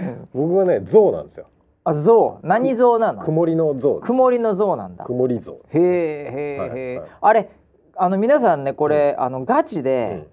[0.00, 1.46] うん、僕はね象なんですよ。
[1.84, 2.40] あ象？
[2.42, 3.22] 何象なの？
[3.22, 5.04] 曇りの象曇りの象なんだ。
[5.04, 7.48] 曇り象へえへえ、はいはい、あれ
[7.96, 10.26] あの皆さんねこれ、あのガチで、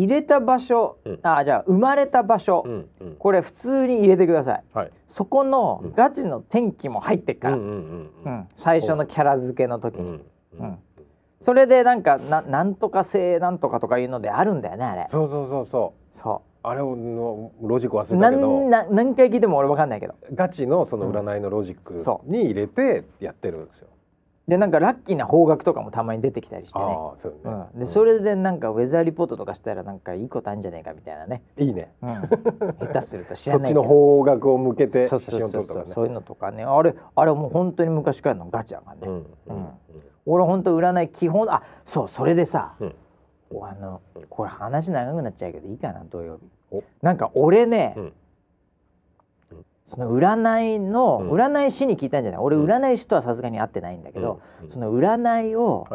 [0.00, 7.58] 入れた場所、うん、あじゃあ生まれた場所、うんうん、これ普通に入れてください、はい、そこのガチの天気も入ってっから、
[8.56, 10.20] 最初のキャラ付けの時に、
[10.58, 10.78] うん、
[11.40, 15.06] それでなんかななんとか性なんとかとかいうのであるんだよねあれ。
[15.10, 16.16] そうそうそうそう。
[16.16, 16.50] そう。
[16.62, 18.94] あれのロジック忘れたけど。
[18.94, 20.14] 何回聞いても俺分かんないけど。
[20.34, 21.94] ガチのその占いのロジック
[22.26, 23.88] に入れてやってるんですよ、
[24.50, 26.84] でなんかラッキーな方角とかもたまに出てきたりしてね。
[27.18, 31.44] そね、うん、でそれでなんかウェザーリポートとかしたらなんかいいことあるんじゃないかみたいなね。
[31.56, 32.20] いいね、うん、
[32.80, 35.92] 下手すると知らないそっちの方角を向けて写真を撮るとかね。
[35.92, 36.64] そういうのとかね。
[36.64, 39.68] あれあれもう本当に昔からのガチャがね、うんうん
[40.26, 42.94] 俺本当占い基本あそうそれでさ、うん、
[43.62, 46.38] あのこれ話長くなっちゃうけどいいかな土曜
[46.70, 46.82] 日。
[47.02, 48.12] なんか俺ね、うん
[49.84, 52.40] その占いの、占い師に聞いたんじゃない？
[52.40, 55.88] 俺占い師とはさすがに会ってないんだけど、その占いを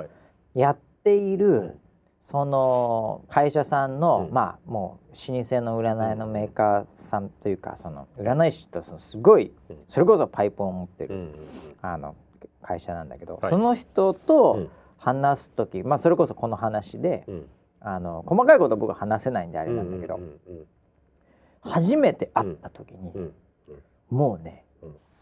[0.53, 1.78] やっている、
[2.20, 9.52] その会社さんの、まあもう老舗の占いのメーカーさんというかその占い師とそのすごい
[9.88, 11.36] それこそパイプを持ってる、
[11.82, 12.16] あの
[12.62, 17.26] 会社なんだけど、その人と話す時、まあそれこそこの話で、
[17.80, 20.20] あの細かいこと僕は話せないんであれなんだけど、
[21.62, 23.12] 初めて会った時に、
[24.16, 24.64] もうね、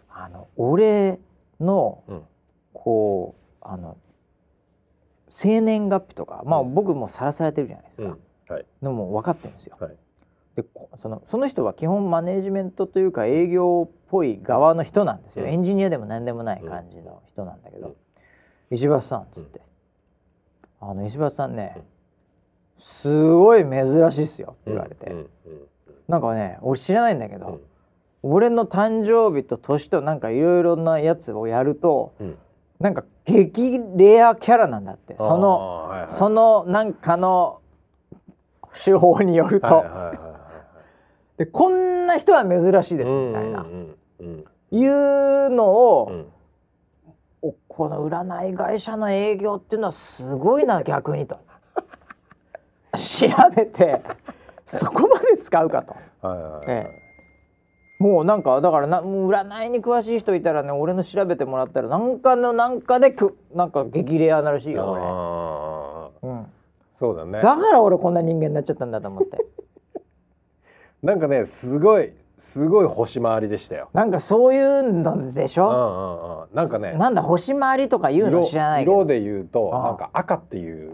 [0.09, 1.19] あの俺
[1.59, 2.03] の、
[2.73, 3.97] こうあの
[5.29, 9.77] 生年月日とか、まあ、僕もさらされてるじゃないですか、はい、のも分かってるんですよ。
[9.79, 9.95] はい、
[10.55, 10.63] で
[11.01, 17.95] そのその人は基本マネジメントというか営業っぽい側の人なんですよ、エンジニアでも何でもない感じの人なんだけど
[18.69, 19.61] 「石橋さん」っつって、
[20.79, 21.81] あの石橋さんね、
[22.79, 25.29] すごい珍しいっすよ」って言われて、う
[26.07, 27.59] なんかね俺知らないんだけど、
[28.23, 32.37] 俺の誕生日と年となんかいろいろなやつをやると、うん、
[32.79, 35.15] なんか激レアキャラなんだって。
[35.17, 37.59] その、はいはい、そのなんかの
[38.83, 40.17] 手法によると、はいはいはいはい、
[41.39, 46.27] でこんな人は珍しいですみたいな、うんうん、いうのを、
[47.41, 51.37] うん、この占い会社の営業っていうのはすごいな逆にと。
[52.95, 54.01] 調べて
[54.65, 55.93] そこまで使うかと。
[56.25, 56.63] はいはいはい。
[56.67, 57.02] ええ
[58.03, 66.45] もうなんかだからな占いに詳しい人いたらね俺の調べてもらったらなんかのなんかでくなんか激レアならしいよ俺、うん、
[66.95, 67.39] そうだね。
[67.39, 69.37] だから俺こんな人間になっちゃったんだと思って。
[71.01, 73.87] なんかねすごいすごい星回りでしたよ。
[73.93, 76.97] なんかそういうのでしょ、うんうんうん、なんかね。
[76.97, 78.91] なんだ星回りとかいうの知らないけど。
[78.97, 80.91] 色で言うとなんか赤っていう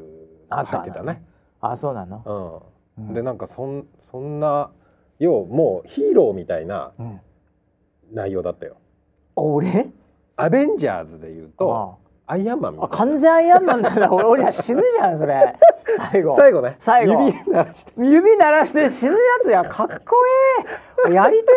[0.52, 1.24] 入ってたね。
[1.60, 2.62] あそうなの、
[3.00, 4.70] うん、でなんかそんそんな
[5.20, 6.92] 要もうヒーローみたいな
[8.12, 8.78] 内容だったよ。
[9.36, 9.88] 俺？
[10.38, 12.98] アベンジャーズで言うとアイアンマンみたいな。
[12.98, 14.12] 完全アイアンマンだな。
[14.14, 15.56] 俺俺は死ぬじゃんそれ。
[16.12, 16.36] 最後。
[16.38, 16.76] 最後ね。
[16.80, 17.24] 最後。
[17.26, 17.94] 指鳴らして。
[17.98, 20.16] 指鳴らして死ぬやつやかっこ
[21.08, 21.14] いい。
[21.14, 21.48] やりてえな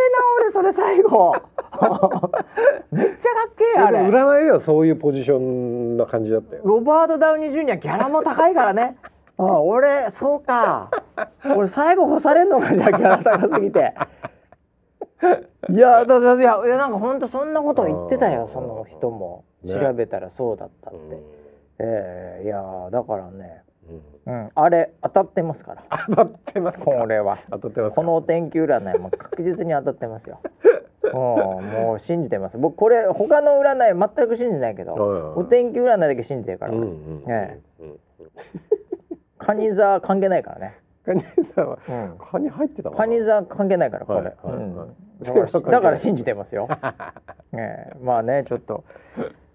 [0.41, 1.37] 俺それ最後。
[2.91, 3.99] めっちゃかっけえあれ。
[4.01, 6.63] 占いではそういうポジションな感じだったよ。
[6.65, 8.97] ロバート・ダウニー・ジュニアギャラも高いからね。
[9.39, 10.91] あ俺そうか。
[11.57, 13.95] 俺最後干されんのかじゃあギャラ高すぎて。
[15.71, 21.23] いやだだいやいやなんか本当そんなこと言ってたよその人も、ね、調べたらそうだったって、うん、
[21.79, 23.63] えー、いやだからね。
[24.25, 26.07] うん、あれ当たってますから。
[26.07, 27.39] 当たってますこれは。
[27.51, 30.41] 当たってますこのお天気占いも確実に当たってますよ。
[31.13, 32.59] も うもう信じてます。
[32.59, 34.95] 僕これ他の占い全く信じないけど
[35.37, 38.01] お天気占いだけ信じてるから、うんうん、ええ、うん
[39.45, 40.79] カニ座関係ないからね。
[41.05, 41.23] カニ
[41.55, 44.35] 座は、うん、カニ入ってたカニ座関係ないからこれ、
[45.71, 46.69] だから信じてますよ。
[47.53, 47.93] え。
[47.97, 48.85] ー、まあねちょっと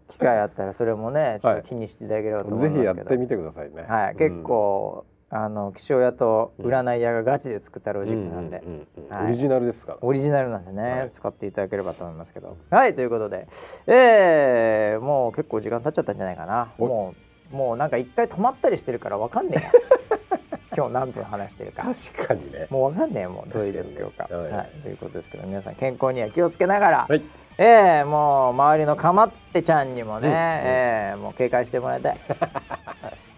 [0.09, 3.85] 機会あったらそれもねちょっと気にしていただければと思いますけど、ぜひやってみてくださいね。
[3.87, 8.63] はい、結構、あの気象屋と占い屋がガチで作ったロジックなんで、
[9.11, 9.97] オリジナルですから。
[10.01, 12.55] オリジナルなんでね、はい、使っていただければと思いますけど。
[12.69, 13.47] はいということで、
[13.87, 16.69] えー、もう結構時間経っちゃったんじゃないかな。
[16.77, 21.83] もうもうなんか一回止まったりしてるからわかんねえ 今日何分話してるか。
[21.83, 22.67] 確かにね。
[22.69, 27.21] もうわかんねえもうどういう状況か、ね、はい、ということですけど皆さん健康には気をつけながら、はい、
[27.57, 32.17] えー、もう周りのかまってちゃんにもね、うん、えー、もう警戒してもらいたい。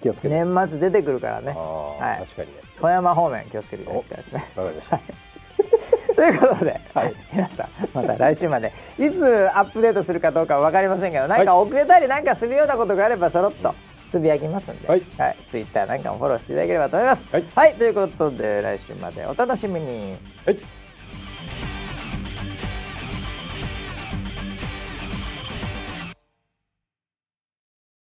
[0.02, 1.52] 気をつけ年末出てくるからね。
[1.52, 2.62] はい、確かにね。
[2.80, 4.46] 富山方面気をつけていただきたいですね。
[4.56, 5.00] わかりました。
[6.16, 13.74] ということで、はい、皆さんまた来週までいつアップデートするかどうかは分かりませんけど何か遅れたりなんかするようなことがあればそろっと、
[14.12, 17.26] つぶやきますんで、はい、はい、ツイッターなんかもフォローしていただければと思います。
[17.32, 20.16] はい、はい、ということで来週までお楽しみに。
[20.46, 20.79] はい